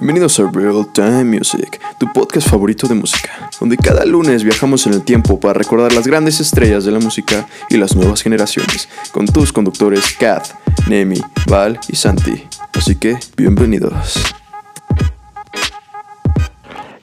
Bienvenidos 0.00 0.40
a 0.40 0.50
Real 0.50 0.86
Time 0.94 1.24
Music, 1.24 1.78
tu 1.98 2.10
podcast 2.10 2.48
favorito 2.48 2.88
de 2.88 2.94
música, 2.94 3.50
donde 3.60 3.76
cada 3.76 4.06
lunes 4.06 4.44
viajamos 4.44 4.86
en 4.86 4.94
el 4.94 5.02
tiempo 5.02 5.38
para 5.38 5.52
recordar 5.52 5.92
las 5.92 6.06
grandes 6.06 6.40
estrellas 6.40 6.86
de 6.86 6.90
la 6.90 7.00
música 7.00 7.46
y 7.68 7.76
las 7.76 7.94
nuevas 7.94 8.22
generaciones, 8.22 8.88
con 9.12 9.26
tus 9.26 9.52
conductores 9.52 10.16
Kath, 10.18 10.54
Nemi, 10.88 11.20
Val 11.50 11.78
y 11.86 11.96
Santi. 11.96 12.44
Así 12.72 12.96
que, 12.96 13.18
bienvenidos. 13.36 14.24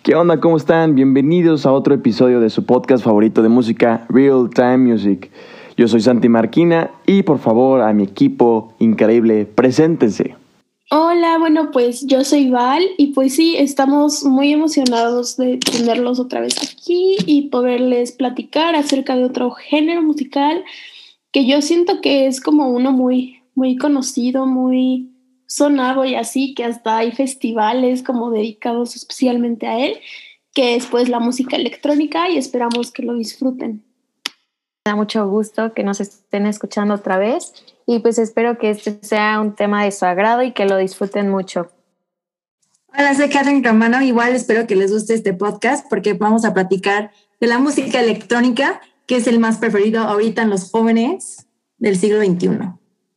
¿Qué 0.01 0.15
onda? 0.15 0.39
¿Cómo 0.39 0.57
están? 0.57 0.95
Bienvenidos 0.95 1.67
a 1.67 1.73
otro 1.73 1.93
episodio 1.93 2.39
de 2.39 2.49
su 2.49 2.65
podcast 2.65 3.03
favorito 3.03 3.43
de 3.43 3.49
música, 3.49 4.07
Real 4.09 4.49
Time 4.51 4.79
Music. 4.79 5.29
Yo 5.77 5.87
soy 5.87 6.01
Santi 6.01 6.29
Marquina 6.29 6.89
y 7.05 7.21
por 7.21 7.37
favor 7.37 7.81
a 7.81 7.93
mi 7.93 8.05
equipo 8.05 8.73
increíble, 8.79 9.45
preséntense. 9.45 10.46
Hola, 10.89 11.37
bueno, 11.37 11.71
pues 11.71 12.07
yo 12.07 12.23
soy 12.23 12.49
Val 12.49 12.81
y 12.97 13.07
pues 13.07 13.35
sí, 13.35 13.57
estamos 13.57 14.23
muy 14.23 14.53
emocionados 14.53 15.35
de 15.35 15.57
tenerlos 15.57 16.17
otra 16.17 16.39
vez 16.39 16.55
aquí 16.63 17.17
y 17.25 17.49
poderles 17.49 18.13
platicar 18.13 18.73
acerca 18.73 19.17
de 19.17 19.25
otro 19.25 19.51
género 19.51 20.01
musical 20.01 20.63
que 21.33 21.45
yo 21.45 21.61
siento 21.61 21.99
que 21.99 22.27
es 22.27 22.39
como 22.39 22.69
uno 22.69 22.93
muy, 22.93 23.41
muy 23.53 23.75
conocido, 23.75 24.45
muy 24.45 25.11
sonado 25.45 26.05
y 26.05 26.15
así, 26.15 26.53
que 26.55 26.63
hasta 26.63 26.99
hay 26.99 27.11
festivales 27.11 28.01
como 28.01 28.31
dedicados 28.31 28.95
especialmente 28.95 29.67
a 29.67 29.85
él, 29.85 29.97
que 30.53 30.75
es 30.75 30.85
pues 30.85 31.09
la 31.09 31.19
música 31.19 31.57
electrónica 31.57 32.29
y 32.29 32.37
esperamos 32.37 32.93
que 32.93 33.03
lo 33.03 33.13
disfruten. 33.15 33.86
Da 34.87 34.95
mucho 34.95 35.27
gusto 35.27 35.73
que 35.73 35.83
nos 35.83 35.99
estén 35.99 36.45
escuchando 36.45 36.93
otra 36.93 37.17
vez 37.17 37.51
y 37.85 37.99
pues 37.99 38.17
espero 38.17 38.57
que 38.57 38.69
este 38.69 38.97
sea 39.01 39.41
un 39.41 39.53
tema 39.53 39.83
de 39.83 39.91
su 39.91 40.05
agrado 40.05 40.43
y 40.43 40.53
que 40.53 40.63
lo 40.63 40.77
disfruten 40.77 41.27
mucho. 41.27 41.69
Hola, 42.97 43.13
soy 43.13 43.27
Catherine 43.27 43.67
Romano. 43.67 44.01
Igual 44.01 44.33
espero 44.33 44.65
que 44.65 44.77
les 44.77 44.93
guste 44.93 45.13
este 45.13 45.33
podcast 45.33 45.85
porque 45.89 46.13
vamos 46.13 46.45
a 46.45 46.53
platicar 46.53 47.11
de 47.41 47.47
la 47.47 47.59
música 47.59 47.99
electrónica, 47.99 48.79
que 49.07 49.17
es 49.17 49.27
el 49.27 49.39
más 49.39 49.57
preferido 49.57 50.03
ahorita 50.03 50.43
en 50.43 50.51
los 50.51 50.71
jóvenes 50.71 51.47
del 51.77 51.97
siglo 51.97 52.23
XXI. 52.23 52.47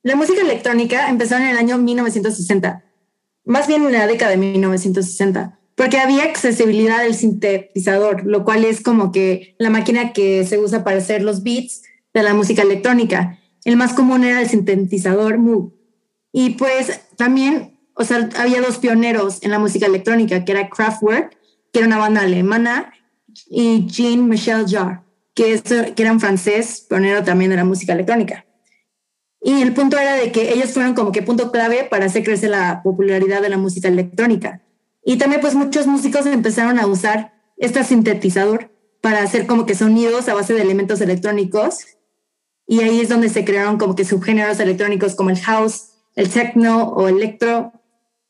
La 0.03 0.17
música 0.17 0.41
electrónica 0.41 1.09
empezó 1.09 1.37
en 1.37 1.47
el 1.47 1.57
año 1.57 1.79
1960, 1.79 2.83
más 3.45 3.69
bien 3.69 3.85
en 3.85 3.93
la 3.93 4.09
década 4.09 4.33
de 4.33 4.39
1960, 4.39 5.60
porque 5.81 5.97
había 5.97 6.25
accesibilidad 6.25 7.03
del 7.03 7.15
sintetizador, 7.15 8.27
lo 8.27 8.45
cual 8.45 8.67
es 8.67 8.83
como 8.83 9.13
que 9.13 9.55
la 9.59 9.71
máquina 9.71 10.13
que 10.13 10.45
se 10.45 10.59
usa 10.59 10.85
para 10.85 10.99
hacer 10.99 11.23
los 11.23 11.43
beats 11.43 11.81
de 12.13 12.23
la 12.23 12.35
música 12.35 12.61
electrónica. 12.61 13.39
El 13.65 13.79
más 13.79 13.95
común 13.95 14.23
era 14.23 14.43
el 14.43 14.47
sintetizador 14.47 15.39
Moog. 15.39 15.73
Y 16.33 16.51
pues 16.51 17.01
también, 17.17 17.79
o 17.95 18.05
sea, 18.05 18.29
había 18.37 18.61
dos 18.61 18.77
pioneros 18.77 19.43
en 19.43 19.53
la 19.53 19.59
música 19.59 19.87
electrónica, 19.87 20.45
que 20.45 20.53
era 20.53 20.69
Kraftwerk, 20.69 21.35
que 21.73 21.79
era 21.79 21.87
una 21.87 21.97
banda 21.97 22.21
alemana, 22.21 22.93
y 23.49 23.87
Jean-Michel 23.87 24.67
Jarre, 24.69 25.01
que, 25.33 25.63
que 25.97 26.03
era 26.03 26.13
un 26.13 26.21
francés 26.21 26.85
pionero 26.91 27.25
también 27.25 27.53
de 27.53 27.57
la 27.57 27.65
música 27.65 27.95
electrónica. 27.95 28.45
Y 29.41 29.63
el 29.63 29.73
punto 29.73 29.97
era 29.97 30.17
de 30.17 30.31
que 30.31 30.53
ellos 30.53 30.73
fueron 30.73 30.93
como 30.93 31.11
que 31.11 31.23
punto 31.23 31.51
clave 31.51 31.85
para 31.91 32.05
hacer 32.05 32.23
crecer 32.23 32.51
la 32.51 32.83
popularidad 32.83 33.41
de 33.41 33.49
la 33.49 33.57
música 33.57 33.89
electrónica. 33.89 34.61
Y 35.05 35.19
también 35.19 35.41
pues 35.41 35.55
muchos 35.55 35.87
músicos 35.87 36.27
empezaron 36.27 36.79
a 36.79 36.87
usar 36.87 37.35
este 37.57 37.85
sintetizador 37.85 38.71
para 39.01 39.23
hacer 39.23 39.47
como 39.47 39.67
que 39.67 39.75
sonidos 39.75 40.29
a 40.29 40.35
base 40.35 40.55
de 40.55 40.63
elementos 40.63 41.01
electrónicos 41.01 41.87
y 42.71 42.83
ahí 42.83 43.01
es 43.01 43.09
donde 43.09 43.29
se 43.29 43.45
crearon 43.45 43.79
como 43.79 43.97
que 43.97 44.05
subgéneros 44.05 44.61
electrónicos 44.61 45.17
como 45.17 45.31
el 45.31 45.41
house, 45.41 45.89
el 46.15 46.31
techno 46.31 46.85
o 46.91 47.09
electro. 47.09 47.73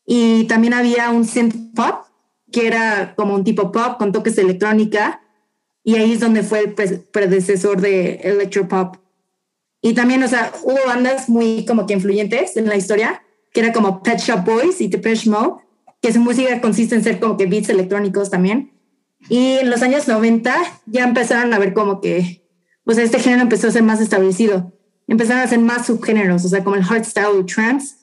Y 0.03 0.45
también 0.45 0.73
había 0.73 1.11
un 1.11 1.25
synth 1.25 1.75
pop, 1.75 2.05
que 2.51 2.65
era 2.65 3.13
como 3.15 3.35
un 3.35 3.43
tipo 3.43 3.71
pop 3.71 3.99
con 3.99 4.11
toques 4.11 4.35
de 4.35 4.41
electrónica. 4.41 5.21
Y 5.83 5.93
ahí 5.93 6.13
es 6.13 6.21
donde 6.21 6.41
fue 6.41 6.61
el 6.61 6.73
predecesor 6.73 7.81
de 7.81 8.15
electropop. 8.15 8.97
Y 9.79 9.93
también, 9.93 10.23
o 10.23 10.27
sea, 10.27 10.51
hubo 10.63 10.87
bandas 10.87 11.29
muy 11.29 11.63
como 11.67 11.85
que 11.85 11.93
influyentes 11.93 12.57
en 12.57 12.65
la 12.65 12.77
historia, 12.77 13.21
que 13.53 13.59
era 13.59 13.71
como 13.71 14.01
Pet 14.01 14.17
Shop 14.17 14.43
Boys 14.43 14.81
y 14.81 14.87
Depeche 14.87 15.29
Mode, 15.29 15.61
que 16.01 16.11
su 16.11 16.19
música 16.19 16.59
consiste 16.61 16.95
en 16.95 17.03
ser 17.03 17.19
como 17.19 17.37
que 17.37 17.45
beats 17.45 17.69
electrónicos 17.69 18.29
también. 18.29 18.71
Y 19.29 19.59
en 19.59 19.69
los 19.69 19.81
años 19.81 20.07
90 20.07 20.55
ya 20.87 21.03
empezaron 21.03 21.53
a 21.53 21.59
ver 21.59 21.73
como 21.73 22.01
que 22.01 22.41
pues 22.83 22.97
este 22.97 23.19
género 23.19 23.43
empezó 23.43 23.67
a 23.67 23.71
ser 23.71 23.83
más 23.83 24.01
establecido. 24.01 24.73
Empezaron 25.07 25.41
a 25.41 25.45
hacer 25.45 25.59
más 25.59 25.85
subgéneros, 25.85 26.43
o 26.45 26.49
sea, 26.49 26.63
como 26.63 26.75
el 26.75 26.83
hardstyle 26.83 27.45
trance. 27.45 27.95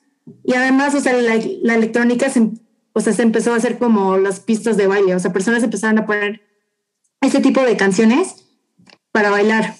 Y 0.43 0.53
además, 0.53 0.95
o 0.95 0.99
sea, 0.99 1.13
la, 1.13 1.35
electrónica 1.75 2.29
se, 2.29 2.51
o 2.93 3.01
sea, 3.01 3.13
se 3.13 3.23
empezó 3.23 3.53
a 3.53 3.57
hacer 3.57 3.77
como 3.77 4.17
las 4.17 4.39
pistas 4.39 4.77
de 4.77 4.87
baile, 4.87 5.15
o 5.15 5.19
sea, 5.19 5.33
personas 5.33 5.63
empezaron 5.63 5.97
a 5.97 6.05
poner 6.05 6.41
ese 7.21 7.39
tipo 7.39 7.61
de 7.61 7.75
canciones 7.75 8.45
para 9.11 9.31
bailar. 9.31 9.75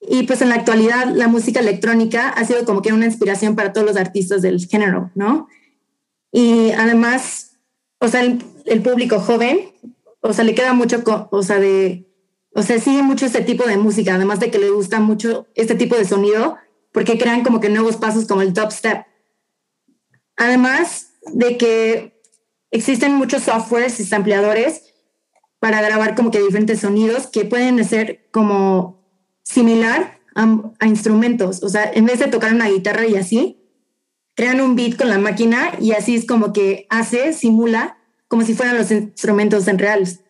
Y 0.00 0.22
pues 0.22 0.40
en 0.40 0.48
la 0.48 0.54
actualidad 0.54 1.06
la 1.14 1.28
música 1.28 1.60
electrónica 1.60 2.30
ha 2.30 2.44
sido 2.44 2.64
como 2.64 2.80
que 2.80 2.92
una 2.92 3.04
inspiración 3.04 3.54
para 3.54 3.72
todos 3.72 3.86
los 3.86 3.96
artistas 3.96 4.40
del 4.40 4.66
género, 4.66 5.10
¿no? 5.14 5.46
Y 6.32 6.70
además, 6.72 7.58
o 7.98 8.08
sea, 8.08 8.22
el, 8.22 8.42
el 8.66 8.82
público 8.82 9.20
joven, 9.20 9.72
o 10.20 10.32
sea, 10.32 10.44
le 10.44 10.54
queda 10.54 10.72
mucho, 10.72 11.02
o 11.30 11.42
sea, 11.42 11.58
de 11.58 12.10
o 12.52 12.62
sea, 12.62 12.80
sigue 12.80 13.02
mucho 13.02 13.26
este 13.26 13.42
tipo 13.42 13.64
de 13.64 13.76
música, 13.76 14.14
además 14.14 14.40
de 14.40 14.50
que 14.50 14.58
le 14.58 14.70
gusta 14.70 14.98
mucho 14.98 15.46
este 15.54 15.76
tipo 15.76 15.96
de 15.96 16.04
sonido, 16.04 16.56
porque 16.92 17.18
crean 17.18 17.44
como 17.44 17.60
que 17.60 17.68
nuevos 17.68 17.96
pasos 17.96 18.26
como 18.26 18.42
el 18.42 18.52
top 18.52 18.72
step. 18.72 19.04
Además 20.36 21.12
de 21.32 21.56
que 21.56 22.20
existen 22.72 23.14
muchos 23.14 23.44
softwares 23.44 24.00
y 24.00 24.04
sampleadores 24.04 24.92
para 25.60 25.80
grabar 25.80 26.16
como 26.16 26.30
que 26.30 26.40
diferentes 26.40 26.80
sonidos 26.80 27.28
que 27.28 27.44
pueden 27.44 27.84
ser 27.84 28.28
como 28.32 29.06
similar 29.44 30.18
a, 30.34 30.58
a, 30.80 30.86
instrumentos. 30.86 31.62
O 31.62 31.68
sea, 31.68 31.88
en 31.92 32.06
vez 32.06 32.18
de 32.18 32.28
tocar 32.28 32.52
una 32.52 32.68
guitarra 32.68 33.06
y 33.06 33.16
así, 33.16 33.59
crean 34.40 34.62
un 34.62 34.74
beat 34.74 34.96
con 34.96 35.10
la 35.10 35.18
máquina 35.18 35.72
y 35.78 35.92
así 35.92 36.14
es 36.14 36.26
como 36.26 36.54
que 36.54 36.86
hace, 36.88 37.34
simula, 37.34 37.98
como 38.26 38.40
si 38.40 38.54
fueran 38.54 38.78
los 38.78 38.90
instrumentos 38.90 39.68
en 39.68 39.78
reales. 39.78 40.20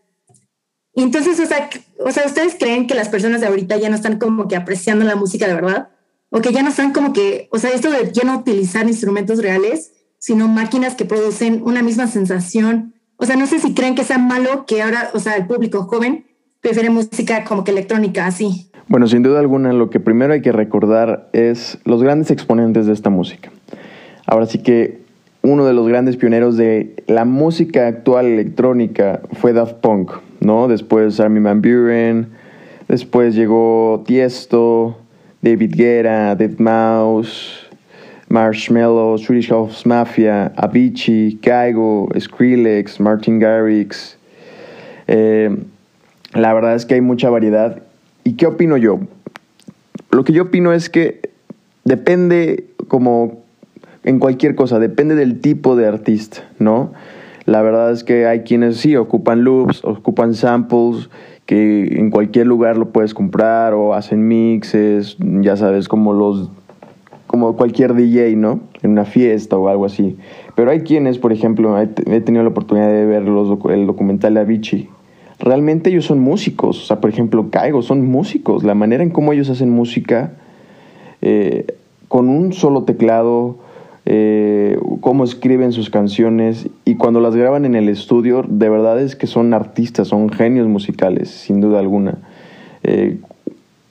Entonces, 0.97 1.38
o 1.38 1.47
sea, 1.47 1.71
o 2.04 2.10
sea, 2.10 2.26
¿ustedes 2.26 2.56
creen 2.59 2.88
que 2.88 2.97
las 2.97 3.09
personas 3.09 3.41
de 3.41 3.47
ahorita 3.47 3.76
ya 3.76 3.88
no 3.88 3.94
están 3.94 4.19
como 4.19 4.49
que 4.49 4.56
apreciando 4.56 5.04
la 5.04 5.15
música 5.15 5.47
de 5.47 5.54
verdad? 5.54 5.91
O 6.31 6.41
que 6.41 6.53
ya 6.53 6.65
no 6.65 6.70
están 6.70 6.93
como 6.93 7.12
que, 7.12 7.49
o 7.53 7.60
sea, 7.60 7.70
esto 7.70 7.88
de 7.88 8.10
ya 8.10 8.25
no 8.25 8.38
utilizar 8.38 8.84
instrumentos 8.88 9.41
reales, 9.41 9.93
sino 10.19 10.49
máquinas 10.49 10.97
que 10.97 11.04
producen 11.04 11.62
una 11.62 11.81
misma 11.81 12.09
sensación. 12.09 12.94
O 13.15 13.26
sea, 13.26 13.37
no 13.37 13.47
sé 13.47 13.60
si 13.60 13.75
creen 13.75 13.94
que 13.94 14.03
sea 14.03 14.19
malo 14.19 14.66
que 14.66 14.82
ahora, 14.82 15.10
o 15.15 15.20
sea, 15.20 15.37
el 15.37 15.47
público 15.47 15.84
joven 15.84 16.26
prefiere 16.60 16.91
música 16.91 17.44
como 17.44 17.62
que 17.62 17.70
electrónica, 17.70 18.26
así. 18.26 18.72
Bueno, 18.88 19.06
sin 19.06 19.22
duda 19.22 19.38
alguna, 19.38 19.72
lo 19.72 19.88
que 19.88 20.00
primero 20.00 20.32
hay 20.32 20.43
que 20.43 20.50
recordar 20.50 21.31
es 21.32 21.78
los 21.84 22.03
grandes 22.03 22.32
exponentes 22.32 22.87
de 22.87 22.93
esta 22.93 23.09
música. 23.09 23.53
Ahora 24.31 24.47
sí 24.47 24.59
que 24.59 25.01
uno 25.43 25.67
de 25.67 25.73
los 25.73 25.89
grandes 25.89 26.17
pioneros 26.17 26.57
de 26.57 26.95
la 27.09 27.25
música 27.25 27.89
actual 27.89 28.27
electrónica 28.27 29.23
fue 29.33 29.53
Daft 29.53 29.79
Punk, 29.81 30.13
¿no? 30.39 30.69
Después 30.69 31.19
Armin 31.19 31.43
Van 31.43 31.61
Buren, 31.61 32.29
después 32.87 33.35
llegó 33.35 34.05
Tiesto, 34.07 34.99
David 35.43 35.75
Guerra, 35.75 36.37
Dead 36.37 36.57
Mouse, 36.59 37.67
Marshmello, 38.29 39.19
Swedish 39.19 39.49
House 39.49 39.85
Mafia, 39.85 40.53
Avicii, 40.57 41.41
Kaigo, 41.43 42.09
Skrillex, 42.17 43.01
Martin 43.01 43.41
Garrix. 43.41 44.17
Eh, 45.09 45.59
la 46.35 46.55
verdad 46.55 46.77
es 46.77 46.87
que 46.87 46.95
hay 46.95 47.01
mucha 47.01 47.31
variedad. 47.31 47.83
¿Y 48.23 48.35
qué 48.35 48.47
opino 48.47 48.77
yo? 48.77 49.01
Lo 50.12 50.23
que 50.23 50.33
yo 50.33 50.45
opino 50.45 50.73
es 50.73 50.89
que 50.89 51.21
depende 51.83 52.67
como 52.87 53.41
en 54.05 54.19
cualquier 54.19 54.55
cosa, 54.55 54.78
depende 54.78 55.15
del 55.15 55.41
tipo 55.41 55.77
de 55.77 55.87
artista, 55.87 56.43
¿no? 56.59 56.93
La 57.47 57.62
verdad 57.62 57.91
es 57.91 58.05
que 58.05 58.26
hay 58.26 58.41
quienes 58.41 58.76
sí 58.79 58.97
ocupan 58.97 59.44
loops, 59.44 59.85
ocupan 59.85 60.35
samples, 60.35 61.11
que 61.47 61.99
en 61.99 62.11
cualquier 62.11 62.47
lugar 62.47 62.76
lo 62.76 62.91
puedes 62.91 63.12
comprar 63.12 63.75
o 63.75 63.94
hacen 63.94 64.29
mixes, 64.29 65.17
ya 65.19 65.56
sabes, 65.56 65.88
como 65.88 66.12
los 66.12 66.50
como 67.26 67.55
cualquier 67.56 67.94
DJ, 67.94 68.35
¿no? 68.35 68.58
En 68.82 68.91
una 68.91 69.05
fiesta 69.05 69.56
o 69.56 69.69
algo 69.69 69.85
así. 69.85 70.17
Pero 70.56 70.73
hay 70.73 70.81
quienes, 70.81 71.19
por 71.19 71.32
ejemplo, 71.32 71.79
he, 71.81 71.87
tenido 71.87 72.43
la 72.43 72.50
oportunidad 72.50 72.88
de 72.88 73.06
ver 73.06 73.23
los, 73.23 73.56
el 73.70 73.87
documental 73.87 74.35
de 74.35 74.41
Avicii. 74.41 74.88
Realmente 75.38 75.91
ellos 75.91 76.06
son 76.06 76.19
músicos. 76.19 76.82
O 76.82 76.87
sea, 76.87 77.00
por 77.00 77.08
ejemplo, 77.08 77.49
Caigo, 77.50 77.82
son 77.82 78.05
músicos. 78.05 78.64
La 78.64 78.75
manera 78.75 79.05
en 79.05 79.11
cómo 79.11 79.32
ellos 79.32 79.49
hacen 79.49 79.70
música 79.70 80.32
eh, 81.23 81.67
con 82.08 82.29
un 82.29 82.52
solo 82.52 82.82
teclado, 82.82 83.58
eh, 84.12 84.77
cómo 85.01 85.23
escriben 85.23 85.71
sus 85.71 85.89
canciones 85.89 86.69
y 86.85 86.97
cuando 86.97 87.21
las 87.21 87.37
graban 87.37 87.65
en 87.65 87.77
el 87.77 87.89
estudio, 87.89 88.45
de 88.49 88.69
verdad 88.69 89.01
es 89.01 89.15
que 89.15 89.29
son 89.29 89.55
artistas, 89.55 90.09
son 90.09 90.31
genios 90.31 90.67
musicales, 90.67 91.31
sin 91.31 91.61
duda 91.61 91.79
alguna. 91.79 92.19
Eh, 92.83 93.19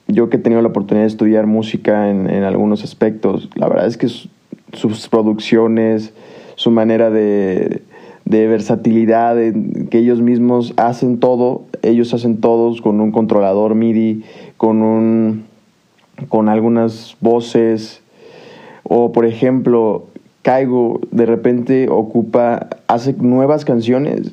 yo 0.08 0.28
que 0.28 0.36
he 0.36 0.40
tenido 0.40 0.60
la 0.60 0.68
oportunidad 0.68 1.04
de 1.04 1.08
estudiar 1.08 1.46
música 1.46 2.10
en, 2.10 2.28
algunos 2.42 2.84
aspectos, 2.84 3.48
la 3.54 3.66
verdad 3.66 3.86
es 3.86 3.96
que 3.96 4.08
sus 4.08 5.08
producciones, 5.08 6.12
su 6.54 6.70
manera 6.70 7.08
de, 7.08 7.80
de 8.26 8.46
versatilidad, 8.46 9.36
que 9.88 9.98
ellos 9.98 10.20
mismos 10.20 10.74
hacen 10.76 11.18
todo, 11.18 11.62
ellos 11.80 12.12
hacen 12.12 12.42
todos 12.42 12.82
con 12.82 13.00
un 13.00 13.10
controlador 13.10 13.74
MIDI, 13.74 14.22
con 14.58 14.82
un 14.82 15.44
con 16.28 16.50
algunas 16.50 17.16
voces 17.22 18.02
o 18.82 19.12
por 19.12 19.24
ejemplo 19.24 20.09
Caigo 20.42 21.00
de 21.10 21.26
repente 21.26 21.88
ocupa 21.88 22.68
hace 22.86 23.12
nuevas 23.14 23.64
canciones 23.64 24.32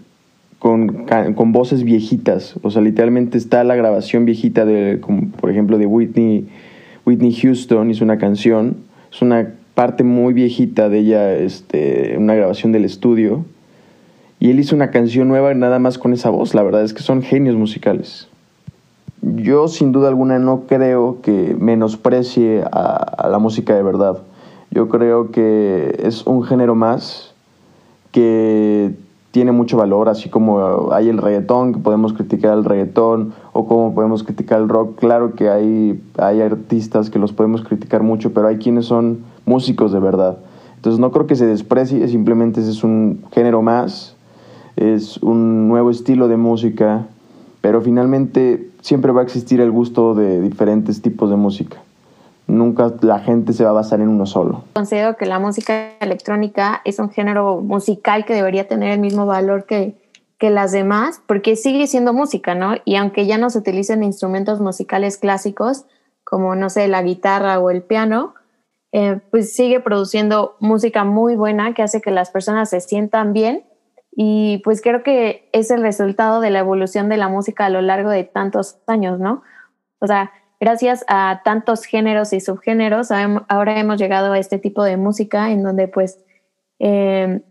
con, 0.60 1.06
con, 1.36 1.52
voces 1.52 1.84
viejitas, 1.84 2.56
o 2.64 2.72
sea, 2.72 2.82
literalmente 2.82 3.38
está 3.38 3.64
la 3.64 3.76
grabación 3.76 4.26
viejita 4.26 4.66
de 4.66 5.00
por 5.40 5.52
ejemplo 5.52 5.78
de 5.78 5.86
Whitney 5.86 6.48
Whitney 7.06 7.34
Houston 7.34 7.90
hizo 7.90 8.04
una 8.04 8.18
canción, 8.18 8.78
es 9.12 9.22
una 9.22 9.54
parte 9.76 10.04
muy 10.04 10.34
viejita 10.34 10.90
de 10.90 11.00
ella, 11.00 11.34
este, 11.36 12.16
una 12.18 12.36
grabación 12.36 12.74
del 12.74 12.84
estudio 12.84 13.46
y 14.40 14.50
él 14.50 14.60
hizo 14.60 14.76
una 14.76 14.92
canción 14.92 15.28
nueva 15.28 15.54
nada 15.54 15.80
más 15.80 15.98
con 15.98 16.14
esa 16.14 16.30
voz. 16.30 16.54
La 16.54 16.64
verdad 16.64 16.84
es 16.84 16.94
que 16.94 17.02
son 17.02 17.22
genios 17.22 17.56
musicales. 17.56 18.28
Yo 19.22 19.68
sin 19.68 19.92
duda 19.92 20.10
alguna 20.10 20.38
no 20.38 20.64
creo 20.68 21.22
que 21.22 21.56
menosprecie 21.60 22.64
a, 22.72 23.28
la 23.30 23.40
música 23.40 23.74
de 23.74 23.84
verdad. 23.84 24.18
Yo 24.72 24.90
creo 24.90 25.32
que 25.32 26.00
es 26.04 26.26
un 26.26 26.44
género 26.44 26.76
más 26.76 27.34
que 28.12 28.96
tiene 29.32 29.52
mucho 29.52 29.78
valor, 29.78 30.10
así 30.10 30.30
como 30.30 30.92
hay 30.92 31.10
el 31.10 31.18
reggaetón, 31.18 31.74
que 31.74 31.80
podemos 31.80 32.14
criticar 32.14 32.58
el 32.58 32.66
reggaetón, 32.66 33.34
o 33.54 33.68
como 33.68 33.94
podemos 33.94 34.24
criticar 34.24 34.62
el 34.62 34.70
rock. 34.70 34.98
Claro 35.00 35.36
que 35.36 35.50
hay, 35.50 36.02
hay 36.18 36.42
artistas 36.42 37.10
que 37.10 37.20
los 37.20 37.34
podemos 37.34 37.62
criticar 37.62 38.04
mucho, 38.04 38.34
pero 38.34 38.48
hay 38.48 38.58
quienes 38.58 38.86
son 38.86 39.20
músicos 39.46 39.92
de 39.92 40.00
verdad. 40.00 40.38
Entonces 40.76 41.00
no 41.00 41.12
creo 41.12 41.28
que 41.28 41.36
se 41.36 41.46
desprecie, 41.46 42.08
simplemente 42.08 42.62
es 42.62 42.84
un 42.84 43.24
género 43.32 43.62
más 43.62 44.18
es 44.78 45.18
un 45.24 45.68
nuevo 45.68 45.90
estilo 45.90 46.28
de 46.28 46.38
música, 46.38 47.08
pero 47.62 47.82
finalmente 47.82 48.70
siempre 48.82 49.12
va 49.12 49.22
a 49.22 49.24
existir 49.24 49.60
el 49.60 49.72
gusto 49.72 50.14
de 50.14 50.40
diferentes 50.40 51.02
tipos 51.02 51.30
de 51.32 51.36
música. 51.36 51.78
Nunca 52.48 52.94
la 53.02 53.20
gente 53.20 53.54
se 53.54 53.64
va 53.64 53.72
a 53.72 53.74
basar 53.74 54.00
en 54.00 54.08
uno 54.08 54.26
solo. 54.26 54.64
Considero 54.74 55.18
que 55.18 55.26
la 55.26 55.38
música 55.38 55.98
electrónica 56.00 56.82
es 56.86 56.98
un 57.00 57.10
género 57.10 57.62
musical 57.62 58.26
que 58.26 58.34
debería 58.34 58.68
tener 58.68 58.92
el 58.92 59.00
mismo 59.00 59.26
valor 59.26 59.66
que, 59.66 59.96
que 60.38 60.50
las 60.50 60.72
demás, 60.72 61.22
porque 61.28 61.56
sigue 61.56 61.88
siendo 61.88 62.14
música, 62.14 62.56
¿no? 62.56 62.76
Y 62.86 62.96
aunque 62.96 63.26
ya 63.26 63.38
no 63.38 63.50
se 63.50 63.60
utilicen 63.60 64.04
instrumentos 64.04 64.62
musicales 64.62 65.18
clásicos, 65.18 65.86
como, 66.24 66.56
no 66.56 66.70
sé, 66.70 66.88
la 66.88 67.04
guitarra 67.04 67.60
o 67.60 67.70
el 67.70 67.84
piano, 67.84 68.34
eh, 68.94 69.20
pues 69.30 69.54
sigue 69.54 69.80
produciendo 69.80 70.56
música 70.60 71.04
muy 71.04 71.36
buena 71.36 71.74
que 71.74 71.84
hace 71.84 72.02
que 72.02 72.12
las 72.12 72.32
personas 72.32 72.70
se 72.70 72.80
sientan 72.80 73.34
bien 73.34 73.66
y 74.20 74.60
pues 74.64 74.82
creo 74.82 75.04
que 75.04 75.50
es 75.52 75.70
el 75.70 75.82
resultado 75.82 76.42
de 76.42 76.50
la 76.50 76.60
evolución 76.60 77.08
de 77.08 77.18
la 77.18 77.28
música 77.28 77.66
a 77.66 77.70
lo 77.70 77.82
largo 77.82 78.10
de 78.10 78.24
tantos 78.24 78.80
años, 78.88 79.20
¿no? 79.20 79.44
O 80.00 80.08
sea, 80.08 80.32
gracias 80.60 81.06
a 81.08 81.42
tantos 81.44 81.86
géneros 81.86 82.34
y 82.34 82.40
subgéneros, 82.40 83.10
ahora 83.48 83.80
hemos 83.80 83.98
llegado 84.00 84.34
a 84.34 84.40
este 84.40 84.58
tipo 84.58 84.84
de 84.84 84.98
música 84.98 85.52
en 85.52 85.64
donde 85.64 85.88
pues 85.88 86.20
em, 86.80 87.42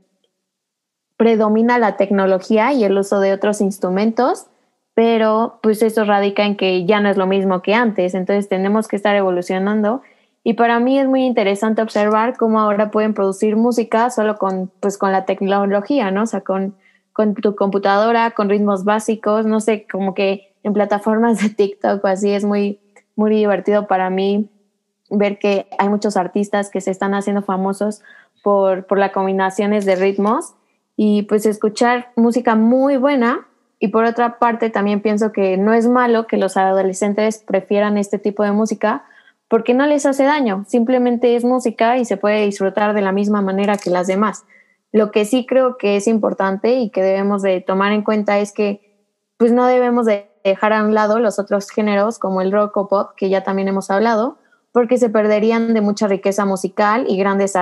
predomina 1.16 1.78
la 1.78 1.96
tecnología 1.96 2.72
y 2.72 2.84
el 2.84 2.98
uso 2.98 3.20
de 3.20 3.32
otros 3.32 3.60
instrumentos, 3.60 4.46
pero 4.94 5.60
pues 5.62 5.82
eso 5.82 6.04
radica 6.04 6.44
en 6.44 6.56
que 6.56 6.84
ya 6.84 7.00
no 7.00 7.08
es 7.08 7.16
lo 7.16 7.26
mismo 7.26 7.62
que 7.62 7.74
antes, 7.74 8.14
entonces 8.14 8.48
tenemos 8.48 8.88
que 8.88 8.96
estar 8.96 9.14
evolucionando 9.14 10.02
y 10.48 10.54
para 10.54 10.78
mí 10.78 10.96
es 10.96 11.08
muy 11.08 11.24
interesante 11.24 11.82
observar 11.82 12.36
cómo 12.36 12.60
ahora 12.60 12.92
pueden 12.92 13.14
producir 13.14 13.56
música 13.56 14.10
solo 14.10 14.36
con, 14.36 14.70
pues, 14.78 14.96
con 14.96 15.10
la 15.10 15.24
tecnología, 15.24 16.12
¿no? 16.12 16.22
O 16.22 16.26
sea, 16.26 16.42
con, 16.42 16.76
con 17.12 17.34
tu 17.34 17.56
computadora, 17.56 18.30
con 18.30 18.48
ritmos 18.48 18.84
básicos, 18.84 19.44
no 19.44 19.58
sé, 19.58 19.88
como 19.90 20.14
que 20.14 20.54
en 20.62 20.72
plataformas 20.72 21.42
de 21.42 21.48
TikTok 21.48 22.04
o 22.04 22.06
así 22.06 22.30
es 22.30 22.44
muy, 22.44 22.78
muy 23.16 23.30
divertido 23.30 23.86
para 23.86 24.10
mí 24.10 24.48
ver 25.10 25.38
que 25.38 25.68
hay 25.78 25.88
muchos 25.88 26.16
artistas 26.16 26.70
que 26.70 26.80
se 26.80 26.90
están 26.90 27.14
haciendo 27.14 27.42
famosos 27.42 28.02
por, 28.42 28.86
por 28.86 28.98
las 28.98 29.12
combinaciones 29.12 29.84
de 29.84 29.96
ritmos 29.96 30.54
y 30.96 31.22
pues 31.22 31.46
escuchar 31.46 32.12
música 32.16 32.54
muy 32.54 32.96
buena. 32.96 33.46
Y 33.78 33.88
por 33.88 34.04
otra 34.04 34.38
parte, 34.38 34.70
también 34.70 35.02
pienso 35.02 35.32
que 35.32 35.56
no 35.58 35.74
es 35.74 35.86
malo 35.86 36.26
que 36.26 36.38
los 36.38 36.56
adolescentes 36.56 37.38
prefieran 37.38 37.98
este 37.98 38.18
tipo 38.18 38.42
de 38.42 38.52
música 38.52 39.04
porque 39.48 39.74
no 39.74 39.86
les 39.86 40.06
hace 40.06 40.24
daño, 40.24 40.64
simplemente 40.66 41.36
es 41.36 41.44
música 41.44 41.98
y 41.98 42.04
se 42.04 42.16
puede 42.16 42.44
disfrutar 42.44 42.94
de 42.94 43.02
la 43.02 43.12
misma 43.12 43.42
manera 43.42 43.76
que 43.76 43.90
las 43.90 44.06
demás. 44.06 44.44
Lo 44.92 45.10
que 45.12 45.24
sí 45.24 45.46
creo 45.46 45.76
que 45.76 45.96
es 45.96 46.08
importante 46.08 46.74
y 46.74 46.90
que 46.90 47.02
debemos 47.02 47.42
de 47.42 47.60
tomar 47.60 47.92
en 47.92 48.02
cuenta 48.02 48.38
es 48.38 48.52
que 48.52 48.80
pues 49.36 49.52
no 49.52 49.66
debemos 49.66 50.06
de 50.06 50.30
dejar 50.50 50.72
a 50.72 50.84
un 50.84 50.94
lado 50.94 51.18
los 51.18 51.38
otros 51.38 51.70
géneros 51.70 52.18
como 52.18 52.40
el 52.40 52.52
rock 52.52 52.76
o 52.76 52.88
pop, 52.88 53.10
que 53.16 53.28
ya 53.28 53.42
también 53.42 53.68
hemos 53.68 53.90
hablado, 53.90 54.38
porque 54.72 54.98
se 54.98 55.08
perderían 55.08 55.74
de 55.74 55.80
mucha 55.80 56.06
riqueza 56.06 56.44
musical 56.44 57.06
y 57.08 57.16
grandes, 57.16 57.54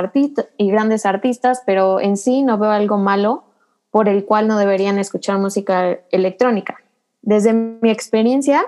y 0.58 0.70
grandes 0.70 1.06
artistas, 1.06 1.62
pero 1.64 2.00
en 2.00 2.16
sí 2.16 2.42
no 2.42 2.58
veo 2.58 2.70
algo 2.70 2.98
malo 2.98 3.44
por 3.90 4.08
el 4.08 4.24
cual 4.24 4.48
no 4.48 4.58
deberían 4.58 4.98
escuchar 4.98 5.38
música 5.38 5.98
electrónica. 6.10 6.76
Desde 7.22 7.52
mi 7.52 7.90
experiencia, 7.90 8.64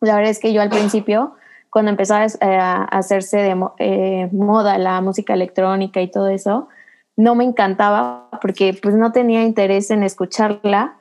la 0.00 0.16
verdad 0.16 0.30
es 0.30 0.40
que 0.40 0.52
yo 0.52 0.60
al 0.60 0.70
principio 0.70 1.34
cuando 1.74 1.90
empezaba 1.90 2.24
eh, 2.24 2.56
a 2.56 2.84
hacerse 2.84 3.38
de 3.38 3.56
eh, 3.78 4.28
moda 4.30 4.78
la 4.78 5.00
música 5.00 5.34
electrónica 5.34 6.00
y 6.00 6.08
todo 6.08 6.28
eso, 6.28 6.68
no 7.16 7.34
me 7.34 7.42
encantaba 7.42 8.28
porque 8.40 8.78
pues 8.80 8.94
no 8.94 9.10
tenía 9.10 9.42
interés 9.42 9.90
en 9.90 10.04
escucharla 10.04 10.98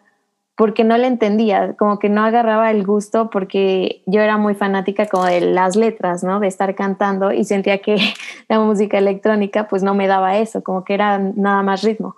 porque 0.55 0.83
no 0.83 0.97
la 0.97 1.07
entendía, 1.07 1.75
como 1.77 1.97
que 1.97 2.09
no 2.09 2.23
agarraba 2.23 2.69
el 2.69 2.85
gusto 2.85 3.29
porque 3.31 4.03
yo 4.05 4.21
era 4.21 4.37
muy 4.37 4.53
fanática 4.53 5.07
como 5.07 5.25
de 5.25 5.41
las 5.41 5.75
letras, 5.75 6.23
¿no? 6.23 6.39
De 6.39 6.47
estar 6.47 6.75
cantando 6.75 7.31
y 7.31 7.43
sentía 7.43 7.79
que 7.79 7.97
la 8.49 8.59
música 8.59 8.97
electrónica 8.97 9.67
pues 9.67 9.81
no 9.81 9.95
me 9.95 10.07
daba 10.07 10.37
eso, 10.37 10.63
como 10.63 10.83
que 10.83 10.93
era 10.93 11.17
nada 11.17 11.63
más 11.63 11.81
ritmo. 11.81 12.15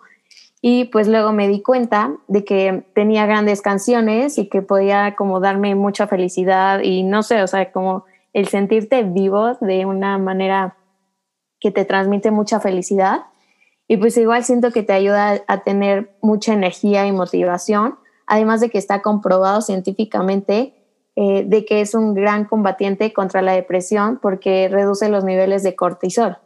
Y 0.61 0.85
pues 0.85 1.07
luego 1.07 1.31
me 1.31 1.47
di 1.47 1.61
cuenta 1.61 2.17
de 2.27 2.43
que 2.43 2.83
tenía 2.93 3.25
grandes 3.27 3.61
canciones 3.61 4.37
y 4.37 4.49
que 4.49 4.61
podía 4.63 5.15
como 5.15 5.39
darme 5.39 5.75
mucha 5.75 6.07
felicidad 6.07 6.81
y 6.81 7.03
no 7.03 7.23
sé, 7.23 7.43
o 7.43 7.47
sea, 7.47 7.71
como 7.71 8.05
el 8.33 8.47
sentirte 8.47 9.03
vivo 9.03 9.53
de 9.61 9.85
una 9.85 10.17
manera 10.17 10.75
que 11.59 11.71
te 11.71 11.85
transmite 11.85 12.31
mucha 12.31 12.59
felicidad. 12.59 13.25
Y 13.87 13.97
pues 13.97 14.17
igual 14.17 14.43
siento 14.43 14.71
que 14.71 14.83
te 14.83 14.93
ayuda 14.93 15.43
a 15.47 15.61
tener 15.61 16.17
mucha 16.21 16.53
energía 16.53 17.05
y 17.05 17.11
motivación, 17.11 17.99
además 18.27 18.61
de 18.61 18.69
que 18.69 18.77
está 18.77 19.01
comprobado 19.01 19.61
científicamente 19.61 20.73
eh, 21.15 21.45
de 21.45 21.63
que 21.63 21.79
es 21.79 21.95
un 21.95 22.13
gran 22.13 22.45
combatiente 22.45 23.13
contra 23.13 23.41
la 23.41 23.53
depresión 23.53 24.19
porque 24.21 24.67
reduce 24.67 25.07
los 25.07 25.23
niveles 25.23 25.63
de 25.63 25.75
cortisol. 25.75 26.37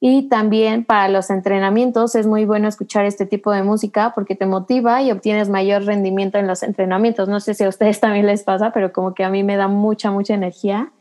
Y 0.00 0.28
también 0.28 0.84
para 0.84 1.08
los 1.08 1.30
entrenamientos 1.30 2.14
es 2.14 2.26
muy 2.26 2.44
bueno 2.44 2.68
escuchar 2.68 3.04
este 3.04 3.26
tipo 3.26 3.52
de 3.52 3.62
música 3.62 4.12
porque 4.14 4.34
te 4.34 4.46
motiva 4.46 5.02
y 5.02 5.12
obtienes 5.12 5.48
mayor 5.48 5.84
rendimiento 5.84 6.38
en 6.38 6.46
los 6.46 6.62
entrenamientos. 6.62 7.28
No 7.28 7.38
sé 7.38 7.54
si 7.54 7.64
a 7.64 7.68
ustedes 7.68 8.00
también 8.00 8.26
les 8.26 8.42
pasa, 8.42 8.72
pero 8.72 8.92
como 8.92 9.14
que 9.14 9.24
a 9.24 9.30
mí 9.30 9.44
me 9.44 9.56
da 9.56 9.68
mucha, 9.68 10.10
mucha 10.10 10.34
energía 10.34 10.92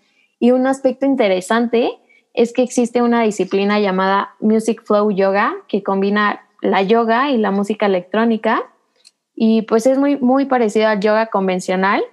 y 0.41 0.51
un 0.51 0.67
aspecto 0.67 1.05
interesante 1.05 1.91
es 2.33 2.51
que 2.51 2.63
existe 2.63 3.01
una 3.01 3.21
disciplina 3.21 3.79
llamada 3.79 4.35
Music 4.39 4.81
Flow 4.83 5.11
Yoga 5.11 5.53
que 5.67 5.83
combina 5.83 6.41
la 6.61 6.81
yoga 6.81 7.31
y 7.31 7.37
la 7.37 7.51
música 7.51 7.85
electrónica 7.85 8.63
y 9.35 9.63
pues 9.63 9.85
es 9.85 9.97
muy, 9.97 10.17
muy 10.17 10.45
parecido 10.45 10.87
al 10.87 10.99
yoga 10.99 11.27
convencional, 11.27 12.03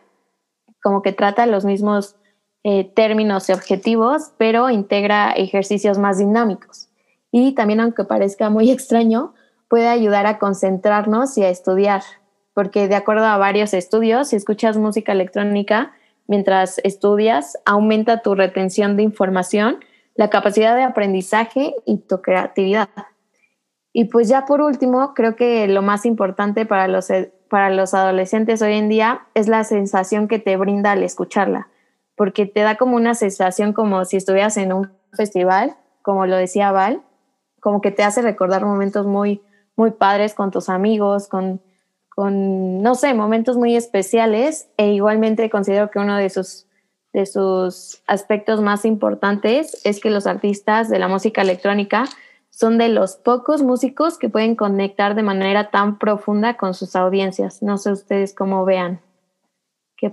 como 0.82 1.02
que 1.02 1.12
trata 1.12 1.46
los 1.46 1.64
mismos 1.64 2.16
eh, 2.64 2.84
términos 2.94 3.48
y 3.48 3.52
objetivos, 3.52 4.32
pero 4.36 4.70
integra 4.70 5.32
ejercicios 5.32 5.98
más 5.98 6.18
dinámicos. 6.18 6.88
Y 7.30 7.54
también, 7.54 7.80
aunque 7.80 8.04
parezca 8.04 8.50
muy 8.50 8.70
extraño, 8.72 9.34
puede 9.68 9.88
ayudar 9.88 10.26
a 10.26 10.38
concentrarnos 10.38 11.36
y 11.38 11.44
a 11.44 11.50
estudiar, 11.50 12.02
porque 12.54 12.88
de 12.88 12.96
acuerdo 12.96 13.26
a 13.26 13.36
varios 13.36 13.74
estudios, 13.74 14.28
si 14.28 14.36
escuchas 14.36 14.76
música 14.76 15.12
electrónica, 15.12 15.92
mientras 16.26 16.78
estudias, 16.84 17.58
aumenta 17.64 18.22
tu 18.22 18.34
retención 18.34 18.96
de 18.96 19.02
información, 19.02 19.78
la 20.14 20.30
capacidad 20.30 20.74
de 20.74 20.82
aprendizaje 20.82 21.74
y 21.84 21.98
tu 21.98 22.20
creatividad. 22.22 22.88
Y 23.98 24.04
pues 24.04 24.28
ya 24.28 24.46
por 24.46 24.60
último, 24.60 25.12
creo 25.12 25.34
que 25.34 25.66
lo 25.66 25.82
más 25.82 26.06
importante 26.06 26.64
para 26.64 26.86
los, 26.86 27.08
para 27.50 27.68
los 27.68 27.94
adolescentes 27.94 28.62
hoy 28.62 28.74
en 28.74 28.88
día 28.88 29.26
es 29.34 29.48
la 29.48 29.64
sensación 29.64 30.28
que 30.28 30.38
te 30.38 30.56
brinda 30.56 30.92
al 30.92 31.02
escucharla, 31.02 31.66
porque 32.14 32.46
te 32.46 32.60
da 32.60 32.76
como 32.76 32.94
una 32.94 33.16
sensación 33.16 33.72
como 33.72 34.04
si 34.04 34.16
estuvieras 34.16 34.56
en 34.56 34.72
un 34.72 34.92
festival, 35.14 35.74
como 36.00 36.26
lo 36.26 36.36
decía 36.36 36.70
Val, 36.70 37.02
como 37.58 37.80
que 37.80 37.90
te 37.90 38.04
hace 38.04 38.22
recordar 38.22 38.64
momentos 38.64 39.04
muy, 39.04 39.42
muy 39.74 39.90
padres 39.90 40.32
con 40.32 40.52
tus 40.52 40.68
amigos, 40.68 41.26
con, 41.26 41.60
con, 42.08 42.80
no 42.80 42.94
sé, 42.94 43.14
momentos 43.14 43.56
muy 43.56 43.74
especiales 43.74 44.68
e 44.76 44.92
igualmente 44.92 45.50
considero 45.50 45.90
que 45.90 45.98
uno 45.98 46.16
de 46.16 46.30
sus, 46.30 46.68
de 47.12 47.26
sus 47.26 48.00
aspectos 48.06 48.60
más 48.60 48.84
importantes 48.84 49.80
es 49.82 49.98
que 49.98 50.10
los 50.10 50.28
artistas 50.28 50.88
de 50.88 51.00
la 51.00 51.08
música 51.08 51.42
electrónica 51.42 52.04
son 52.58 52.76
de 52.76 52.88
los 52.88 53.14
pocos 53.14 53.62
músicos 53.62 54.18
que 54.18 54.28
pueden 54.28 54.56
conectar 54.56 55.14
de 55.14 55.22
manera 55.22 55.70
tan 55.70 55.96
profunda 55.96 56.56
con 56.56 56.74
sus 56.74 56.96
audiencias. 56.96 57.62
No 57.62 57.78
sé 57.78 57.92
ustedes 57.92 58.34
cómo 58.34 58.64
vean. 58.64 59.00
¿Qué, 59.96 60.12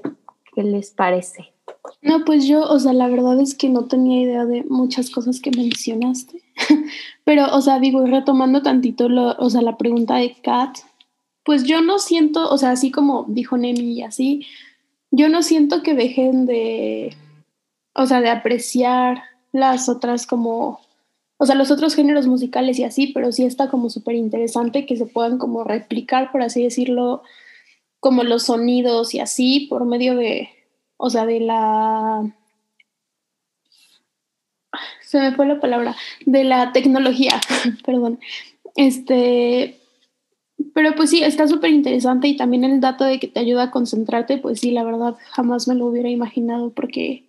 qué 0.54 0.62
les 0.62 0.92
parece? 0.92 1.56
No, 2.04 2.24
pues 2.24 2.46
yo, 2.46 2.62
o 2.62 2.78
sea, 2.78 2.94
la 2.94 3.08
verdad 3.08 3.40
es 3.40 3.56
que 3.56 3.68
no 3.70 3.86
tenía 3.86 4.22
idea 4.22 4.46
de 4.46 4.64
muchas 4.66 5.10
cosas 5.10 5.42
que 5.42 5.50
mencionaste. 5.50 6.44
Pero, 7.24 7.48
o 7.52 7.62
sea, 7.62 7.80
digo, 7.80 8.06
retomando 8.06 8.62
tantito, 8.62 9.08
o 9.40 9.50
sea, 9.50 9.64
la 9.64 9.78
pregunta 9.78 10.18
de 10.18 10.36
Kat, 10.44 10.78
pues 11.44 11.64
yo 11.64 11.82
no 11.82 11.98
siento, 11.98 12.48
o 12.48 12.60
sea, 12.60 12.70
así 12.70 12.92
como 12.92 13.26
dijo 13.28 13.58
Nemi 13.58 13.94
y 13.94 14.04
así, 14.04 14.46
yo 15.10 15.30
no 15.30 15.42
siento 15.42 15.82
que 15.82 15.96
dejen 15.96 16.46
de, 16.46 17.16
o 17.96 18.06
sea, 18.06 18.22
de 18.22 18.30
apreciar 18.30 19.24
las 19.52 19.90
otras 19.90 20.28
como, 20.28 20.85
o 21.38 21.46
sea, 21.46 21.56
los 21.56 21.72
otros 21.72 21.96
géneros 21.96 22.28
musicales 22.28 22.80
y 22.80 22.84
así, 22.84 23.08
pero 23.08 23.32
sí 23.32 23.44
está 23.44 23.70
como 23.70 23.90
súper 23.90 24.16
interesante 24.16 24.86
que 24.86 24.96
se 24.96 25.06
puedan 25.06 25.38
como 25.38 25.64
replicar, 25.64 26.32
por 26.32 26.42
así 26.42 26.64
decirlo, 26.64 27.24
como 28.00 28.24
los 28.24 28.44
sonidos 28.44 29.14
y 29.14 29.20
así, 29.20 29.68
por 29.70 29.86
medio 29.86 30.16
de, 30.16 30.50
o 30.98 31.10
sea, 31.10 31.26
de 31.26 31.40
la... 31.40 32.36
Se 35.02 35.20
me 35.20 35.34
fue 35.34 35.46
la 35.46 35.60
palabra, 35.60 35.96
de 36.26 36.44
la 36.44 36.72
tecnología, 36.72 37.40
perdón. 37.86 38.20
Este, 38.76 39.80
pero 40.74 40.96
pues 40.96 41.10
sí, 41.10 41.24
está 41.24 41.48
súper 41.48 41.72
interesante 41.72 42.28
y 42.28 42.38
también 42.38 42.64
el 42.64 42.82
dato 42.82 43.06
de 43.06 43.20
que 43.20 43.28
te 43.28 43.40
ayuda 43.40 43.64
a 43.64 43.72
concentrarte, 43.72 44.38
pues 44.38 44.60
sí, 44.60 44.72
la 44.72 44.84
verdad 44.84 45.16
jamás 45.32 45.68
me 45.68 45.76
lo 45.76 45.86
hubiera 45.86 46.10
imaginado 46.10 46.72
porque, 46.72 47.25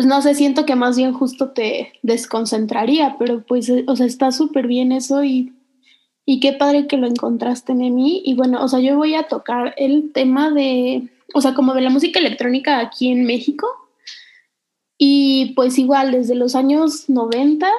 pues 0.00 0.08
no 0.08 0.22
sé, 0.22 0.34
siento 0.34 0.64
que 0.64 0.76
más 0.76 0.96
bien 0.96 1.12
justo 1.12 1.50
te 1.50 1.92
desconcentraría, 2.00 3.16
pero 3.18 3.42
pues, 3.42 3.68
eh, 3.68 3.84
o 3.86 3.96
sea, 3.96 4.06
está 4.06 4.32
súper 4.32 4.66
bien 4.66 4.92
eso 4.92 5.22
y, 5.24 5.52
y 6.24 6.40
qué 6.40 6.54
padre 6.54 6.86
que 6.86 6.96
lo 6.96 7.06
encontraste 7.06 7.72
en 7.72 7.94
mí. 7.94 8.22
Y 8.24 8.32
bueno, 8.32 8.64
o 8.64 8.68
sea, 8.68 8.80
yo 8.80 8.96
voy 8.96 9.14
a 9.14 9.28
tocar 9.28 9.74
el 9.76 10.10
tema 10.14 10.52
de, 10.52 11.10
o 11.34 11.42
sea, 11.42 11.52
como 11.52 11.74
de 11.74 11.82
la 11.82 11.90
música 11.90 12.18
electrónica 12.18 12.78
aquí 12.78 13.10
en 13.10 13.26
México. 13.26 13.66
Y 14.96 15.52
pues 15.54 15.76
igual, 15.76 16.12
desde 16.12 16.34
los 16.34 16.54
años 16.54 17.10
90, 17.10 17.70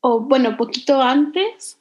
o 0.00 0.22
bueno, 0.22 0.56
poquito 0.56 1.00
antes, 1.00 1.78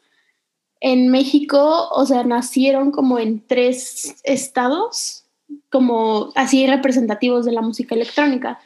en 0.81 1.09
México, 1.09 1.89
o 1.89 2.05
sea, 2.05 2.23
nacieron 2.25 2.91
como 2.91 3.17
en 3.17 3.43
tres 3.43 4.17
estados, 4.23 5.25
como 5.71 6.31
así 6.35 6.67
representativos 6.67 7.43
de 7.43 7.53
la 7.53 7.61
música 7.61 7.95
electrónica, 7.95 8.59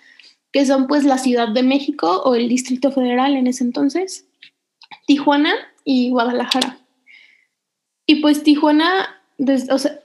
que 0.52 0.66
son 0.66 0.88
pues 0.88 1.04
la 1.04 1.18
Ciudad 1.18 1.50
de 1.50 1.64
México 1.64 2.22
o 2.24 2.36
el 2.36 2.50
Distrito 2.50 2.92
Federal 2.92 3.36
en 3.36 3.48
ese 3.48 3.64
entonces, 3.64 4.28
Tijuana 5.06 5.54
y 5.84 6.10
Guadalajara. 6.10 6.80
Y 8.06 8.16
pues 8.16 8.44
Tijuana, 8.44 9.22
o 9.70 9.78
sea, 9.78 10.00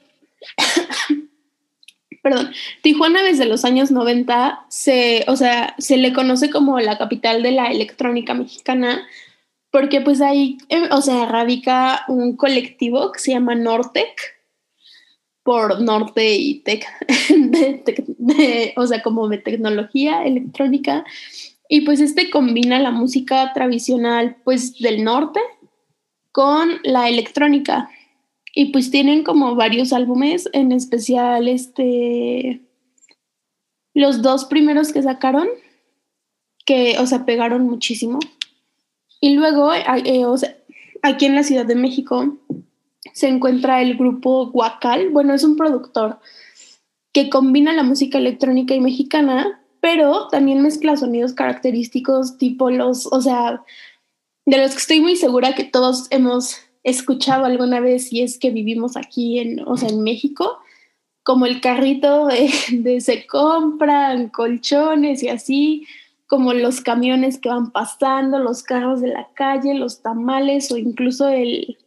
perdón, 2.22 2.52
Tijuana 2.82 3.22
desde 3.22 3.46
los 3.46 3.64
años 3.64 3.90
90 3.90 4.66
se, 4.68 5.24
o 5.28 5.36
sea, 5.36 5.74
se 5.78 5.96
le 5.96 6.12
conoce 6.12 6.50
como 6.50 6.78
la 6.80 6.98
capital 6.98 7.42
de 7.42 7.52
la 7.52 7.66
electrónica 7.66 8.34
mexicana, 8.34 9.06
porque 9.70 10.00
pues 10.00 10.20
ahí, 10.20 10.58
eh, 10.68 10.88
o 10.90 11.00
sea, 11.00 11.26
radica 11.26 12.04
un 12.08 12.36
colectivo 12.36 13.10
que 13.10 13.18
se 13.18 13.32
llama 13.32 13.54
Nortec, 13.54 14.33
por 15.44 15.80
norte 15.82 16.36
y 16.36 16.60
tech, 16.60 16.86
o 18.76 18.86
sea, 18.86 19.02
como 19.02 19.28
de 19.28 19.38
tecnología 19.38 20.24
electrónica. 20.24 21.04
Y 21.68 21.82
pues 21.82 22.00
este 22.00 22.30
combina 22.30 22.78
la 22.80 22.90
música 22.90 23.52
tradicional 23.52 24.36
pues 24.42 24.78
del 24.78 25.04
norte 25.04 25.40
con 26.32 26.80
la 26.82 27.08
electrónica. 27.08 27.90
Y 28.54 28.72
pues 28.72 28.90
tienen 28.90 29.22
como 29.22 29.54
varios 29.54 29.92
álbumes, 29.92 30.48
en 30.52 30.72
especial 30.72 31.48
este, 31.48 32.62
los 33.92 34.22
dos 34.22 34.46
primeros 34.46 34.92
que 34.92 35.02
sacaron, 35.02 35.48
que, 36.64 36.96
o 36.98 37.06
sea, 37.06 37.26
pegaron 37.26 37.66
muchísimo. 37.66 38.18
Y 39.20 39.34
luego, 39.34 39.74
eh, 39.74 40.24
aquí 41.02 41.26
en 41.26 41.34
la 41.34 41.42
Ciudad 41.42 41.66
de 41.66 41.74
México 41.74 42.38
se 43.14 43.28
encuentra 43.28 43.80
el 43.80 43.97
grupo 43.97 44.50
Guacal, 44.50 45.11
bueno, 45.11 45.35
es 45.35 45.44
un 45.44 45.56
productor 45.56 46.18
que 47.12 47.30
combina 47.30 47.73
la 47.73 47.85
música 47.85 48.18
electrónica 48.18 48.75
y 48.75 48.80
mexicana, 48.80 49.62
pero 49.80 50.26
también 50.28 50.62
mezcla 50.62 50.97
sonidos 50.97 51.33
característicos 51.33 52.38
tipo 52.38 52.71
los, 52.71 53.06
o 53.06 53.23
sea, 53.23 53.62
de 54.47 54.59
los 54.59 54.73
que 54.73 54.78
estoy 54.78 55.00
muy 55.00 55.14
segura 55.14 55.54
que 55.54 55.62
todos 55.62 56.09
hemos 56.11 56.56
escuchado 56.83 57.44
alguna 57.44 57.78
vez 57.78 58.12
y 58.12 58.23
es 58.23 58.37
que 58.37 58.50
vivimos 58.50 58.97
aquí 58.97 59.38
en, 59.38 59.61
o 59.64 59.76
sea, 59.76 59.90
en 59.90 60.02
México, 60.02 60.59
como 61.23 61.47
el 61.47 61.61
carrito 61.61 62.26
de, 62.26 63.00
se 63.00 63.28
compran 63.28 64.28
colchones 64.28 65.23
y 65.23 65.28
así, 65.28 65.87
como 66.26 66.52
los 66.52 66.80
camiones 66.80 67.38
que 67.38 67.49
van 67.49 67.71
pasando, 67.71 68.40
los 68.40 68.64
carros 68.64 69.00
de 69.00 69.09
la 69.09 69.28
calle, 69.35 69.75
los 69.75 70.02
tamales 70.02 70.73
o 70.73 70.76
incluso 70.76 71.28
el, 71.28 71.78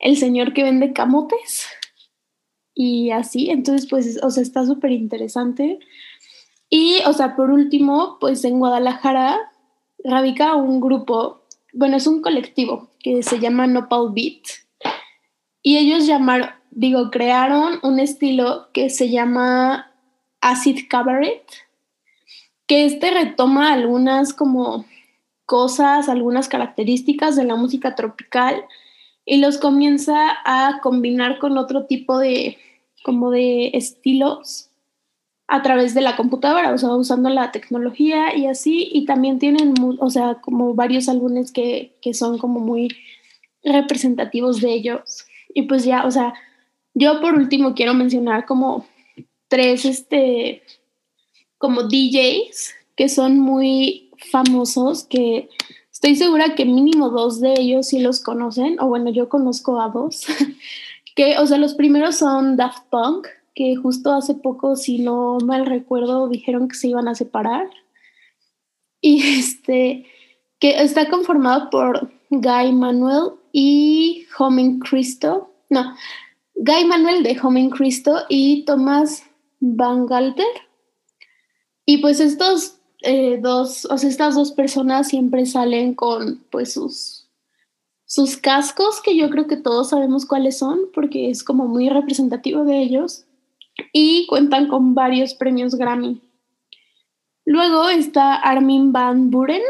el 0.00 0.16
señor 0.16 0.52
que 0.52 0.64
vende 0.64 0.92
camotes 0.92 1.66
y 2.74 3.10
así. 3.10 3.50
Entonces, 3.50 3.88
pues, 3.88 4.18
o 4.22 4.30
sea, 4.30 4.42
está 4.42 4.66
súper 4.66 4.90
interesante. 4.90 5.78
Y, 6.68 6.98
o 7.06 7.12
sea, 7.12 7.36
por 7.36 7.50
último, 7.50 8.16
pues 8.20 8.44
en 8.44 8.58
Guadalajara 8.58 9.38
radica 10.02 10.54
un 10.54 10.80
grupo, 10.80 11.42
bueno, 11.72 11.96
es 11.96 12.06
un 12.06 12.22
colectivo 12.22 12.88
que 13.00 13.22
se 13.22 13.38
llama 13.38 13.66
Nopal 13.66 14.12
Beat. 14.12 14.42
Y 15.62 15.76
ellos 15.76 16.06
llamaron, 16.06 16.50
digo, 16.70 17.10
crearon 17.10 17.78
un 17.82 18.00
estilo 18.00 18.68
que 18.72 18.88
se 18.88 19.10
llama 19.10 19.92
Acid 20.40 20.86
Cabaret, 20.88 21.44
que 22.66 22.86
este 22.86 23.10
retoma 23.10 23.72
algunas 23.72 24.32
como 24.32 24.86
cosas, 25.44 26.08
algunas 26.08 26.48
características 26.48 27.36
de 27.36 27.44
la 27.44 27.56
música 27.56 27.94
tropical 27.94 28.64
y 29.30 29.36
los 29.36 29.58
comienza 29.58 30.38
a 30.44 30.80
combinar 30.82 31.38
con 31.38 31.56
otro 31.56 31.86
tipo 31.86 32.18
de 32.18 32.58
como 33.04 33.30
de 33.30 33.70
estilos 33.74 34.70
a 35.46 35.62
través 35.62 35.94
de 35.94 36.00
la 36.00 36.16
computadora, 36.16 36.72
o 36.72 36.78
sea, 36.78 36.88
usando 36.96 37.28
la 37.28 37.52
tecnología 37.52 38.36
y 38.36 38.46
así, 38.46 38.90
y 38.92 39.04
también 39.04 39.38
tienen, 39.38 39.74
o 40.00 40.10
sea, 40.10 40.40
como 40.40 40.74
varios 40.74 41.08
álbumes 41.08 41.52
que, 41.52 41.94
que 42.02 42.12
son 42.12 42.38
como 42.38 42.58
muy 42.58 42.88
representativos 43.62 44.60
de 44.60 44.72
ellos. 44.72 45.24
Y 45.54 45.62
pues 45.62 45.84
ya, 45.84 46.06
o 46.06 46.10
sea, 46.10 46.34
yo 46.94 47.20
por 47.20 47.34
último 47.34 47.72
quiero 47.76 47.94
mencionar 47.94 48.46
como 48.46 48.84
tres, 49.46 49.84
este, 49.84 50.64
como 51.56 51.84
DJs 51.84 52.74
que 52.96 53.08
son 53.08 53.38
muy 53.38 54.10
famosos, 54.32 55.04
que 55.04 55.50
estoy 56.00 56.16
segura 56.16 56.54
que 56.54 56.64
mínimo 56.64 57.10
dos 57.10 57.40
de 57.40 57.52
ellos 57.58 57.88
sí 57.88 57.98
los 58.00 58.20
conocen, 58.20 58.80
o 58.80 58.86
bueno, 58.86 59.10
yo 59.10 59.28
conozco 59.28 59.82
a 59.82 59.90
dos, 59.90 60.24
que, 61.14 61.36
o 61.36 61.46
sea, 61.46 61.58
los 61.58 61.74
primeros 61.74 62.16
son 62.16 62.56
Daft 62.56 62.84
Punk, 62.88 63.26
que 63.54 63.76
justo 63.76 64.10
hace 64.10 64.34
poco, 64.34 64.76
si 64.76 65.00
no 65.00 65.36
mal 65.44 65.66
recuerdo, 65.66 66.26
dijeron 66.28 66.68
que 66.68 66.76
se 66.76 66.88
iban 66.88 67.06
a 67.06 67.14
separar. 67.14 67.68
Y 69.02 69.22
este, 69.38 70.06
que 70.58 70.82
está 70.82 71.10
conformado 71.10 71.68
por 71.68 72.10
Guy 72.30 72.72
Manuel 72.72 73.32
y 73.52 74.24
Homing 74.38 74.78
Cristo. 74.78 75.52
No, 75.68 75.94
Guy 76.54 76.86
Manuel 76.86 77.22
de 77.22 77.38
Homing 77.42 77.68
Cristo 77.68 78.24
y 78.30 78.64
Tomás 78.64 79.24
Van 79.58 80.06
Galter. 80.06 80.46
Y 81.84 81.98
pues 81.98 82.20
estos 82.20 82.79
eh, 83.02 83.38
dos, 83.40 83.86
o 83.86 83.96
sea, 83.96 84.08
estas 84.08 84.34
dos 84.34 84.52
personas 84.52 85.08
siempre 85.08 85.46
salen 85.46 85.94
con 85.94 86.44
pues 86.50 86.72
sus, 86.74 87.26
sus 88.04 88.36
cascos, 88.36 89.00
que 89.00 89.16
yo 89.16 89.30
creo 89.30 89.46
que 89.46 89.56
todos 89.56 89.90
sabemos 89.90 90.26
cuáles 90.26 90.58
son, 90.58 90.80
porque 90.92 91.30
es 91.30 91.42
como 91.42 91.66
muy 91.66 91.88
representativo 91.88 92.64
de 92.64 92.82
ellos 92.82 93.24
y 93.92 94.26
cuentan 94.26 94.68
con 94.68 94.94
varios 94.94 95.34
premios 95.34 95.74
Grammy. 95.74 96.20
Luego 97.44 97.88
está 97.88 98.34
Armin 98.34 98.92
Van 98.92 99.30
Buren, 99.30 99.62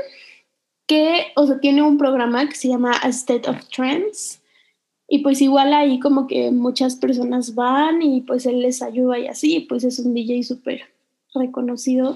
que 0.86 1.26
o 1.36 1.46
sea, 1.46 1.60
tiene 1.60 1.82
un 1.82 1.98
programa 1.98 2.48
que 2.48 2.56
se 2.56 2.68
llama 2.68 2.92
A 3.02 3.08
State 3.08 3.48
of 3.48 3.64
Trends. 3.68 4.42
Y 5.12 5.20
pues 5.20 5.40
igual 5.40 5.72
ahí 5.74 5.98
como 5.98 6.26
que 6.26 6.50
muchas 6.50 6.94
personas 6.96 7.54
van 7.54 8.00
y 8.00 8.20
pues 8.20 8.46
él 8.46 8.60
les 8.60 8.80
ayuda 8.80 9.18
y 9.18 9.26
así, 9.26 9.60
pues 9.60 9.82
es 9.82 9.98
un 9.98 10.14
DJ 10.14 10.42
súper 10.44 10.82
reconocido. 11.34 12.14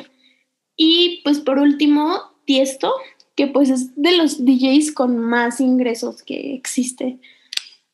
Y 0.77 1.21
pues 1.25 1.41
por 1.41 1.59
último, 1.59 2.21
Tiesto, 2.45 2.93
que 3.37 3.47
pues 3.47 3.71
es 3.71 3.95
de 3.97 4.17
los 4.17 4.45
DJs 4.45 4.93
con 4.93 5.19
más 5.19 5.61
ingresos 5.61 6.23
que 6.23 6.55
existe. 6.55 7.19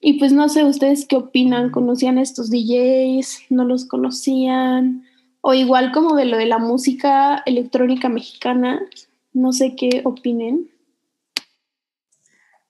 Y 0.01 0.15
pues 0.15 0.33
no 0.33 0.49
sé 0.49 0.65
ustedes 0.65 1.07
qué 1.07 1.17
opinan, 1.17 1.71
¿conocían 1.71 2.19
estos 2.19 2.51
DJs? 2.51 3.51
¿No 3.51 3.65
los 3.65 3.85
conocían? 3.85 5.05
O 5.43 5.55
igual 5.55 5.93
como 5.93 6.17
de 6.17 6.25
lo 6.25 6.39
de 6.39 6.47
la 6.47 6.59
música 6.59 7.43
electrónica 7.47 8.09
mexicana, 8.09 8.81
no 9.33 9.53
sé 9.53 9.75
qué 9.77 10.03
opinen. 10.05 10.71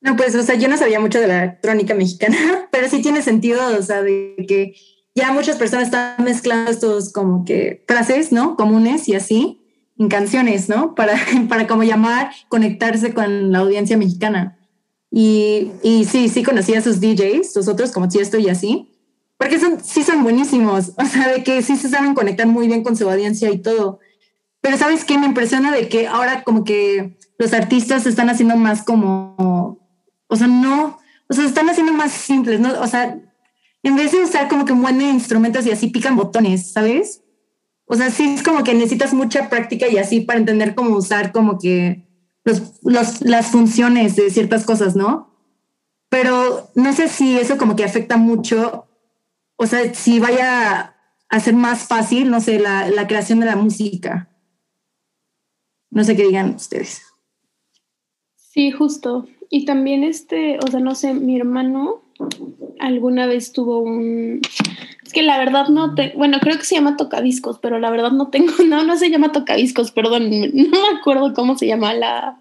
No, 0.00 0.16
pues, 0.16 0.34
o 0.34 0.42
sea, 0.42 0.54
yo 0.54 0.68
no 0.68 0.78
sabía 0.78 0.98
mucho 0.98 1.20
de 1.20 1.28
la 1.28 1.44
electrónica 1.44 1.94
mexicana, 1.94 2.36
pero 2.72 2.88
sí 2.88 3.02
tiene 3.02 3.22
sentido, 3.22 3.60
o 3.78 3.82
sea, 3.82 4.02
de 4.02 4.34
que 4.48 4.74
ya 5.14 5.32
muchas 5.32 5.56
personas 5.56 5.86
están 5.86 6.24
mezclando 6.24 6.70
estos 6.70 7.12
como 7.12 7.44
que 7.44 7.84
frases, 7.86 8.32
¿no? 8.32 8.56
Comunes 8.56 9.08
y 9.08 9.14
así 9.14 9.59
en 10.00 10.08
canciones, 10.08 10.70
¿no? 10.70 10.94
Para, 10.94 11.14
para 11.48 11.66
como 11.66 11.84
llamar, 11.84 12.32
conectarse 12.48 13.12
con 13.12 13.52
la 13.52 13.58
audiencia 13.58 13.98
mexicana. 13.98 14.58
Y, 15.10 15.72
y 15.82 16.06
sí, 16.06 16.28
sí 16.30 16.42
conocía 16.42 16.78
a 16.78 16.82
sus 16.82 17.00
DJs, 17.00 17.54
los 17.54 17.68
otros 17.68 17.92
como 17.92 18.08
Tiesto 18.08 18.38
y 18.38 18.48
así, 18.48 18.90
porque 19.36 19.60
son, 19.60 19.84
sí 19.84 20.02
son 20.02 20.22
buenísimos, 20.22 20.92
o 20.96 21.04
sea, 21.04 21.28
de 21.28 21.44
que 21.44 21.60
sí 21.62 21.76
se 21.76 21.90
saben 21.90 22.14
conectar 22.14 22.46
muy 22.46 22.66
bien 22.66 22.82
con 22.82 22.96
su 22.96 23.08
audiencia 23.08 23.50
y 23.50 23.58
todo. 23.58 23.98
Pero 24.62 24.78
¿sabes 24.78 25.04
qué? 25.04 25.18
Me 25.18 25.26
impresiona 25.26 25.70
de 25.70 25.88
que 25.88 26.06
ahora 26.06 26.44
como 26.44 26.64
que 26.64 27.18
los 27.38 27.52
artistas 27.52 28.06
están 28.06 28.30
haciendo 28.30 28.56
más 28.56 28.82
como, 28.82 29.78
o 30.28 30.36
sea, 30.36 30.46
no, 30.46 30.98
o 31.28 31.34
sea, 31.34 31.44
se 31.44 31.48
están 31.50 31.68
haciendo 31.68 31.92
más 31.92 32.12
simples, 32.12 32.58
¿no? 32.58 32.80
O 32.80 32.86
sea, 32.86 33.20
en 33.82 33.96
vez 33.96 34.12
de 34.12 34.24
usar 34.24 34.48
como 34.48 34.64
que 34.64 34.72
de 34.72 35.04
instrumentos 35.04 35.66
y 35.66 35.70
así 35.70 35.88
pican 35.88 36.16
botones, 36.16 36.72
¿sabes? 36.72 37.22
O 37.92 37.96
sea, 37.96 38.08
sí 38.08 38.34
es 38.34 38.44
como 38.44 38.62
que 38.62 38.72
necesitas 38.72 39.12
mucha 39.12 39.50
práctica 39.50 39.88
y 39.88 39.98
así 39.98 40.20
para 40.20 40.38
entender 40.38 40.76
cómo 40.76 40.96
usar 40.96 41.32
como 41.32 41.58
que 41.58 42.06
los, 42.44 43.20
las 43.20 43.48
funciones 43.48 44.14
de 44.14 44.30
ciertas 44.30 44.64
cosas, 44.64 44.94
¿no? 44.94 45.34
Pero 46.08 46.70
no 46.76 46.92
sé 46.92 47.08
si 47.08 47.36
eso 47.36 47.58
como 47.58 47.74
que 47.74 47.82
afecta 47.82 48.16
mucho, 48.16 48.86
o 49.56 49.66
sea, 49.66 49.92
si 49.92 50.20
vaya 50.20 50.94
a 51.28 51.40
ser 51.40 51.54
más 51.54 51.88
fácil, 51.88 52.30
no 52.30 52.40
sé, 52.40 52.60
la, 52.60 52.88
la 52.90 53.08
creación 53.08 53.40
de 53.40 53.46
la 53.46 53.56
música. 53.56 54.30
No 55.90 56.04
sé 56.04 56.14
qué 56.14 56.28
digan 56.28 56.54
ustedes. 56.54 57.02
Sí, 58.36 58.70
justo. 58.70 59.26
Y 59.48 59.64
también 59.64 60.04
este, 60.04 60.60
o 60.64 60.70
sea, 60.70 60.78
no 60.78 60.94
sé, 60.94 61.12
mi 61.12 61.36
hermano 61.36 62.04
alguna 62.80 63.26
vez 63.26 63.52
tuvo 63.52 63.78
un... 63.78 64.40
Es 65.04 65.12
que 65.12 65.22
la 65.22 65.38
verdad 65.38 65.68
no 65.68 65.94
te... 65.94 66.12
Bueno, 66.16 66.38
creo 66.40 66.56
que 66.56 66.64
se 66.64 66.74
llama 66.74 66.96
tocadiscos, 66.96 67.58
pero 67.58 67.78
la 67.78 67.90
verdad 67.90 68.10
no 68.10 68.28
tengo... 68.28 68.52
No, 68.66 68.84
no 68.84 68.96
se 68.96 69.10
llama 69.10 69.32
tocadiscos, 69.32 69.92
perdón. 69.92 70.30
No 70.54 70.80
me 70.80 70.98
acuerdo 70.98 71.34
cómo 71.34 71.56
se 71.56 71.66
llama 71.66 71.94
la, 71.94 72.40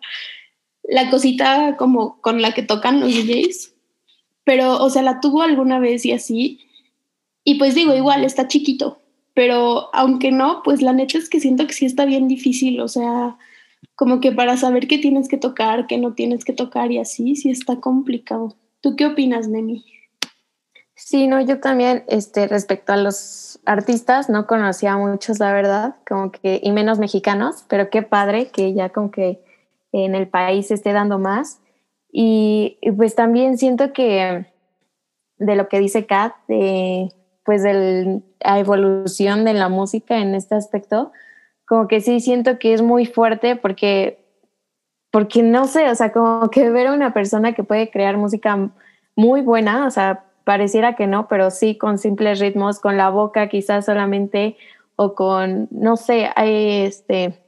la 0.83 1.09
cosita 1.09 1.75
como 1.77 2.19
con 2.21 2.41
la 2.41 2.53
que 2.53 2.63
tocan 2.63 2.99
los 2.99 3.13
DJs. 3.13 3.73
Pero, 4.43 4.81
o 4.83 4.89
sea, 4.89 5.01
la 5.01 5.19
tuvo 5.19 5.43
alguna 5.43 5.79
vez 5.79 6.05
y 6.05 6.11
así. 6.11 6.59
Y 7.43 7.55
pues 7.55 7.75
digo, 7.75 7.93
igual, 7.95 8.23
está 8.23 8.47
chiquito. 8.47 8.99
Pero 9.33 9.89
aunque 9.93 10.31
no, 10.31 10.61
pues 10.63 10.81
la 10.81 10.93
neta 10.93 11.17
es 11.17 11.29
que 11.29 11.39
siento 11.39 11.67
que 11.67 11.73
sí 11.73 11.85
está 11.85 12.05
bien 12.05 12.27
difícil. 12.27 12.81
O 12.81 12.87
sea, 12.87 13.37
como 13.95 14.19
que 14.19 14.31
para 14.31 14.57
saber 14.57 14.87
qué 14.87 14.97
tienes 14.97 15.27
que 15.27 15.37
tocar, 15.37 15.87
qué 15.87 15.97
no 15.97 16.13
tienes 16.13 16.45
que 16.45 16.53
tocar 16.53 16.91
y 16.91 16.97
así, 16.97 17.35
sí 17.35 17.49
está 17.49 17.79
complicado. 17.79 18.55
¿Tú 18.81 18.95
qué 18.95 19.05
opinas, 19.05 19.47
Nemi? 19.47 19.85
Sí, 20.95 21.27
no, 21.27 21.39
yo 21.41 21.59
también, 21.59 22.03
este, 22.07 22.47
respecto 22.47 22.93
a 22.93 22.97
los 22.97 23.59
artistas, 23.65 24.29
no 24.29 24.47
conocía 24.47 24.93
a 24.93 24.97
muchos, 24.97 25.39
la 25.39 25.53
verdad, 25.53 25.95
como 26.07 26.31
que, 26.31 26.59
y 26.61 26.71
menos 26.71 26.99
mexicanos, 26.99 27.65
pero 27.69 27.89
qué 27.89 28.01
padre 28.01 28.49
que 28.49 28.73
ya 28.73 28.89
como 28.89 29.09
que 29.09 29.41
en 29.91 30.13
el 30.13 30.27
país 30.27 30.67
se 30.67 30.73
esté 30.73 30.93
dando 30.93 31.17
más. 31.17 31.61
Y, 32.11 32.77
y, 32.81 32.91
pues 32.91 33.15
también 33.15 33.57
siento 33.57 33.93
que 33.93 34.45
de 35.37 35.55
lo 35.55 35.69
que 35.69 35.79
dice 35.79 36.05
Kat, 36.05 36.33
de, 36.47 37.13
pues 37.45 37.63
de 37.63 38.21
la 38.41 38.59
evolución 38.59 39.45
de 39.45 39.53
la 39.53 39.69
música 39.69 40.17
en 40.19 40.35
este 40.35 40.55
aspecto, 40.55 41.11
como 41.65 41.87
que 41.87 42.01
sí 42.01 42.19
siento 42.19 42.59
que 42.59 42.73
es 42.73 42.81
muy 42.81 43.05
fuerte 43.05 43.55
porque, 43.55 44.19
porque 45.11 45.41
no 45.43 45.65
sé, 45.65 45.89
o 45.89 45.95
sea, 45.95 46.11
como 46.11 46.49
que 46.49 46.69
ver 46.69 46.87
a 46.87 46.93
una 46.93 47.13
persona 47.13 47.53
que 47.53 47.63
puede 47.63 47.89
crear 47.89 48.17
música 48.17 48.69
muy 49.15 49.41
buena, 49.41 49.85
o 49.87 49.89
sea, 49.89 50.25
pareciera 50.43 50.95
que 50.95 51.07
no, 51.07 51.27
pero 51.27 51.51
sí 51.51 51.77
con 51.77 51.97
simples 51.97 52.39
ritmos, 52.39 52.79
con 52.79 52.97
la 52.97 53.09
boca 53.09 53.49
quizás 53.49 53.85
solamente 53.85 54.57
o 54.95 55.15
con, 55.15 55.67
no 55.71 55.95
sé, 55.95 56.29
este, 56.35 57.39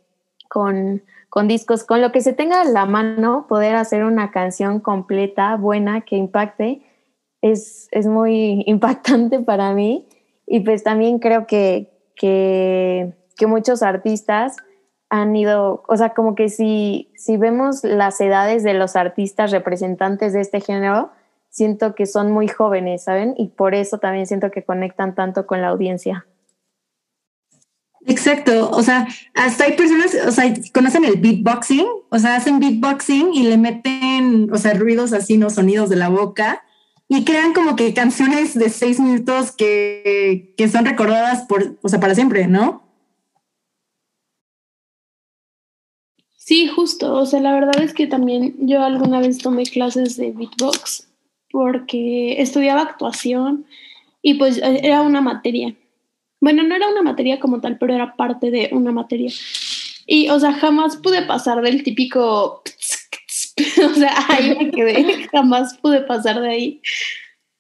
con, 0.50 1.02
con 1.30 1.48
discos, 1.48 1.84
con 1.84 2.02
lo 2.02 2.12
que 2.12 2.22
se 2.22 2.34
tenga 2.34 2.62
a 2.62 2.66
la 2.66 2.86
mano, 2.86 3.46
poder 3.48 3.76
hacer 3.76 4.04
una 4.04 4.32
canción 4.32 4.80
completa, 4.80 5.56
buena, 5.58 6.02
que 6.02 6.16
impacte, 6.16 6.82
es, 7.42 7.88
es 7.92 8.08
muy 8.08 8.64
impactante 8.68 9.40
para 9.40 9.74
mí. 9.74 10.08
Y 10.48 10.62
pues 10.62 10.84
también 10.84 11.20
creo 11.20 11.48
que, 11.48 11.90
que, 12.16 13.14
que 13.38 13.48
muchos 13.48 13.84
artistas 13.84 14.58
han 15.12 15.36
ido, 15.36 15.84
o 15.90 15.98
sea, 15.98 16.14
como 16.14 16.36
que 16.36 16.48
si, 16.48 17.12
si 17.18 17.36
vemos 17.36 17.84
las 17.84 18.20
edades 18.22 18.64
de 18.64 18.74
los 18.74 18.96
artistas 18.96 19.52
representantes 19.52 20.32
de 20.32 20.40
este 20.40 20.62
género, 20.62 21.12
siento 21.50 21.96
que 21.96 22.06
son 22.06 22.32
muy 22.32 22.48
jóvenes, 22.48 23.04
¿saben? 23.04 23.36
Y 23.38 23.50
por 23.50 23.76
eso 23.76 23.98
también 23.98 24.26
siento 24.26 24.52
que 24.52 24.64
conectan 24.64 25.14
tanto 25.14 25.46
con 25.46 25.62
la 25.62 25.68
audiencia. 25.68 26.26
Exacto, 28.06 28.72
o 28.72 28.82
sea, 28.82 29.06
hasta 29.36 29.66
hay 29.66 29.74
personas, 29.74 30.16
o 30.26 30.32
sea, 30.32 30.46
conocen 30.74 31.04
el 31.04 31.18
beatboxing, 31.18 31.86
o 32.10 32.18
sea, 32.18 32.38
hacen 32.38 32.60
beatboxing 32.60 33.34
y 33.34 33.44
le 33.44 33.58
meten, 33.58 34.50
o 34.52 34.58
sea, 34.58 34.74
ruidos 34.76 35.12
así, 35.12 35.38
no 35.38 35.50
sonidos 35.50 35.90
de 35.90 35.98
la 35.98 36.08
boca 36.08 36.64
y 37.10 37.26
crean 37.26 37.52
como 37.54 37.76
que 37.76 37.94
canciones 37.94 38.54
de 38.54 38.70
seis 38.70 38.98
minutos 39.02 39.52
que, 39.52 40.54
que 40.56 40.70
son 40.70 40.86
recordadas 40.86 41.44
por, 41.44 41.78
o 41.82 41.90
sea, 41.90 42.00
para 42.00 42.16
siempre, 42.16 42.48
¿no? 42.48 42.91
Sí, 46.44 46.68
justo, 46.68 47.14
o 47.14 47.26
sea, 47.28 47.40
la 47.40 47.54
verdad 47.54 47.84
es 47.84 47.94
que 47.94 48.08
también 48.08 48.56
yo 48.62 48.84
alguna 48.84 49.20
vez 49.20 49.38
tomé 49.38 49.62
clases 49.64 50.18
de 50.18 50.32
beatbox 50.32 51.08
porque 51.52 52.42
estudiaba 52.42 52.82
actuación 52.82 53.68
y 54.24 54.34
pues 54.34 54.58
e, 54.58 54.80
era 54.84 55.04
una 55.04 55.22
materia. 55.22 55.76
Bueno, 56.40 56.64
no 56.64 56.76
era 56.76 56.90
una 56.90 57.04
materia 57.04 57.40
como 57.40 57.62
tal, 57.62 57.78
pero 57.78 57.94
era 57.94 58.16
parte 58.16 58.50
de 58.50 58.70
una 58.72 58.92
materia. 58.92 59.32
Y, 60.08 60.30
o 60.30 60.40
sea, 60.40 60.54
jamás 60.54 60.98
pude 60.98 61.22
pasar 61.22 61.62
del 61.62 61.84
típico... 61.84 62.64
o 63.86 63.94
sea, 63.94 64.12
ahí 64.30 64.56
me 64.58 64.72
quedé, 64.72 65.28
jamás 65.32 65.78
pude 65.78 66.02
pasar 66.02 66.42
de 66.42 66.50
ahí. 66.50 66.82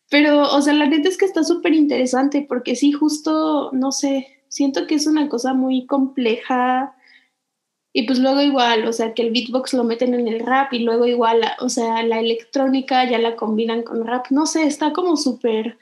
Pero, 0.09 0.51
o 0.51 0.61
sea, 0.63 0.73
la 0.73 0.87
neta 0.87 1.07
es 1.07 1.19
que 1.19 1.25
está 1.25 1.43
súper 1.43 1.75
interesante 1.75 2.43
porque 2.49 2.75
sí, 2.75 2.91
justo, 2.93 3.69
no 3.73 3.91
sé, 3.91 4.39
siento 4.47 4.87
que 4.87 4.95
es 4.95 5.05
una 5.05 5.29
cosa 5.29 5.53
muy 5.53 5.85
compleja 5.85 6.95
y 7.93 8.03
pues 8.03 8.19
luego 8.19 8.41
igual, 8.41 8.87
o 8.87 8.93
sea, 8.93 9.13
que 9.13 9.21
el 9.21 9.31
beatbox 9.31 9.73
lo 9.73 9.83
meten 9.83 10.13
en 10.13 10.27
el 10.27 10.39
rap 10.39 10.73
y 10.73 10.79
luego 10.79 11.05
igual, 11.05 11.41
o 11.59 11.67
sea, 11.67 12.03
la 12.03 12.19
electrónica 12.19 13.09
ya 13.09 13.17
la 13.17 13.35
combinan 13.35 13.83
con 13.83 14.05
rap. 14.05 14.27
No 14.29 14.45
sé, 14.45 14.63
está 14.63 14.93
como 14.93 15.17
súper, 15.17 15.77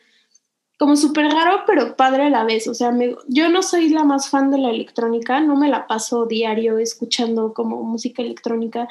como 0.80 0.96
súper 0.96 1.28
raro, 1.28 1.64
pero 1.68 1.96
padre 1.96 2.24
a 2.24 2.30
la 2.30 2.44
vez. 2.46 2.68
O 2.68 2.74
sea, 2.74 2.92
me, 2.92 3.16
yo 3.28 3.50
no 3.50 3.62
soy 3.62 3.90
la 3.90 4.04
más 4.06 4.30
fan 4.30 4.50
de 4.50 4.58
la 4.58 4.72
electrónica, 4.72 5.40
no 5.40 5.56
me 5.56 5.70
la 5.70 5.86
paso 5.86 6.26
diario 6.26 6.80
escuchando 6.80 7.54
como 7.54 7.84
música 7.84 8.24
electrónica 8.24 8.88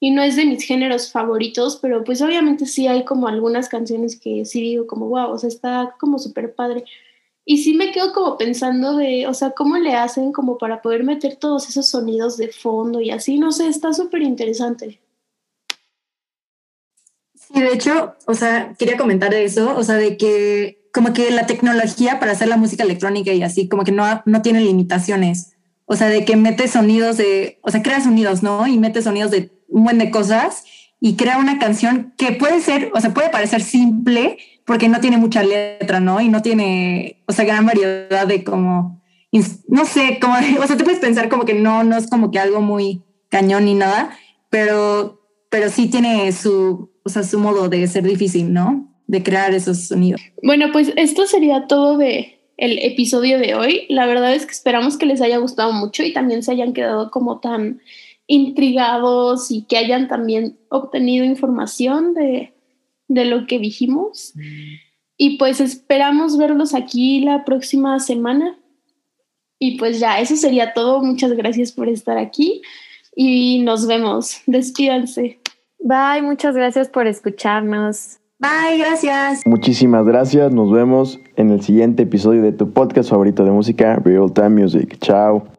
y 0.00 0.10
no 0.10 0.22
es 0.22 0.36
de 0.36 0.44
mis 0.44 0.64
géneros 0.64 1.10
favoritos, 1.10 1.78
pero 1.80 2.04
pues 2.04 2.22
obviamente 2.22 2.66
sí 2.66 2.86
hay 2.86 3.04
como 3.04 3.28
algunas 3.28 3.68
canciones 3.68 4.18
que 4.20 4.44
sí 4.44 4.60
digo 4.60 4.86
como, 4.86 5.08
wow, 5.08 5.30
o 5.30 5.38
sea, 5.38 5.48
está 5.48 5.94
como 5.98 6.18
súper 6.18 6.54
padre. 6.54 6.84
Y 7.50 7.62
sí 7.62 7.72
me 7.72 7.92
quedo 7.92 8.12
como 8.12 8.36
pensando 8.36 8.94
de, 8.98 9.26
o 9.26 9.32
sea, 9.32 9.52
¿cómo 9.52 9.78
le 9.78 9.94
hacen 9.94 10.32
como 10.32 10.58
para 10.58 10.82
poder 10.82 11.02
meter 11.02 11.36
todos 11.36 11.66
esos 11.66 11.88
sonidos 11.88 12.36
de 12.36 12.48
fondo 12.48 13.00
y 13.00 13.10
así? 13.10 13.38
No 13.38 13.52
sé, 13.52 13.68
está 13.68 13.94
súper 13.94 14.20
interesante. 14.20 15.00
Sí, 17.34 17.58
de 17.58 17.72
hecho, 17.72 18.12
o 18.26 18.34
sea, 18.34 18.74
quería 18.78 18.98
comentar 18.98 19.32
eso, 19.32 19.74
o 19.74 19.82
sea, 19.82 19.94
de 19.94 20.18
que 20.18 20.90
como 20.92 21.14
que 21.14 21.30
la 21.30 21.46
tecnología 21.46 22.20
para 22.20 22.32
hacer 22.32 22.48
la 22.48 22.58
música 22.58 22.84
electrónica 22.84 23.32
y 23.32 23.42
así, 23.42 23.66
como 23.66 23.82
que 23.82 23.92
no, 23.92 24.04
no 24.26 24.42
tiene 24.42 24.60
limitaciones. 24.60 25.54
O 25.86 25.96
sea, 25.96 26.08
de 26.08 26.26
que 26.26 26.36
mete 26.36 26.68
sonidos 26.68 27.16
de, 27.16 27.60
o 27.62 27.70
sea, 27.70 27.82
crea 27.82 28.02
sonidos, 28.02 28.42
¿no? 28.42 28.66
Y 28.66 28.76
mete 28.76 29.00
sonidos 29.00 29.30
de 29.30 29.50
un 29.68 29.84
buen 29.84 29.96
de 29.96 30.10
cosas 30.10 30.64
y 31.00 31.16
crea 31.16 31.38
una 31.38 31.58
canción 31.58 32.12
que 32.16 32.32
puede 32.32 32.60
ser, 32.60 32.90
o 32.94 33.00
sea, 33.00 33.14
puede 33.14 33.30
parecer 33.30 33.62
simple, 33.62 34.38
porque 34.64 34.88
no 34.88 35.00
tiene 35.00 35.16
mucha 35.16 35.42
letra, 35.42 36.00
¿no? 36.00 36.20
Y 36.20 36.28
no 36.28 36.42
tiene, 36.42 37.22
o 37.26 37.32
sea, 37.32 37.44
gran 37.44 37.64
variedad 37.64 38.26
de 38.26 38.44
como, 38.44 39.00
no 39.68 39.84
sé, 39.84 40.18
como, 40.20 40.34
o 40.34 40.66
sea, 40.66 40.76
te 40.76 40.84
puedes 40.84 41.00
pensar 41.00 41.28
como 41.28 41.44
que 41.44 41.54
no, 41.54 41.84
no 41.84 41.96
es 41.96 42.08
como 42.08 42.30
que 42.30 42.38
algo 42.38 42.60
muy 42.60 43.02
cañón 43.28 43.64
ni 43.66 43.74
nada, 43.74 44.10
pero, 44.50 45.22
pero 45.50 45.70
sí 45.70 45.88
tiene 45.88 46.32
su, 46.32 46.90
o 47.04 47.08
sea, 47.08 47.22
su 47.22 47.38
modo 47.38 47.68
de 47.68 47.86
ser 47.86 48.04
difícil, 48.04 48.52
¿no? 48.52 48.92
De 49.06 49.22
crear 49.22 49.54
esos 49.54 49.88
sonidos. 49.88 50.20
Bueno, 50.42 50.66
pues 50.72 50.92
esto 50.96 51.26
sería 51.26 51.66
todo 51.66 51.96
de 51.96 52.38
el 52.58 52.78
episodio 52.80 53.38
de 53.38 53.54
hoy. 53.54 53.86
La 53.88 54.04
verdad 54.06 54.34
es 54.34 54.44
que 54.44 54.52
esperamos 54.52 54.98
que 54.98 55.06
les 55.06 55.22
haya 55.22 55.38
gustado 55.38 55.72
mucho 55.72 56.02
y 56.02 56.12
también 56.12 56.42
se 56.42 56.52
hayan 56.52 56.74
quedado 56.74 57.10
como 57.10 57.38
tan 57.38 57.80
intrigados 58.28 59.50
y 59.50 59.62
que 59.62 59.78
hayan 59.78 60.06
también 60.06 60.56
obtenido 60.68 61.24
información 61.24 62.14
de 62.14 62.54
de 63.08 63.24
lo 63.24 63.46
que 63.46 63.58
dijimos. 63.58 64.34
Y 65.16 65.38
pues 65.38 65.60
esperamos 65.60 66.38
verlos 66.38 66.74
aquí 66.74 67.20
la 67.20 67.44
próxima 67.44 67.98
semana. 67.98 68.56
Y 69.58 69.76
pues 69.78 69.98
ya, 69.98 70.20
eso 70.20 70.36
sería 70.36 70.72
todo. 70.74 71.02
Muchas 71.02 71.32
gracias 71.32 71.72
por 71.72 71.88
estar 71.88 72.18
aquí 72.18 72.62
y 73.16 73.60
nos 73.62 73.86
vemos. 73.86 74.42
Despídanse. 74.46 75.40
Bye, 75.80 76.22
muchas 76.22 76.54
gracias 76.54 76.88
por 76.88 77.06
escucharnos. 77.06 78.18
Bye, 78.38 78.78
gracias. 78.78 79.42
Muchísimas 79.44 80.04
gracias. 80.04 80.52
Nos 80.52 80.70
vemos 80.70 81.18
en 81.34 81.50
el 81.50 81.60
siguiente 81.62 82.04
episodio 82.04 82.42
de 82.42 82.52
tu 82.52 82.72
podcast 82.72 83.10
favorito 83.10 83.44
de 83.44 83.50
música, 83.50 83.96
Real 83.96 84.32
Time 84.32 84.50
Music. 84.50 84.98
Chao. 85.00 85.57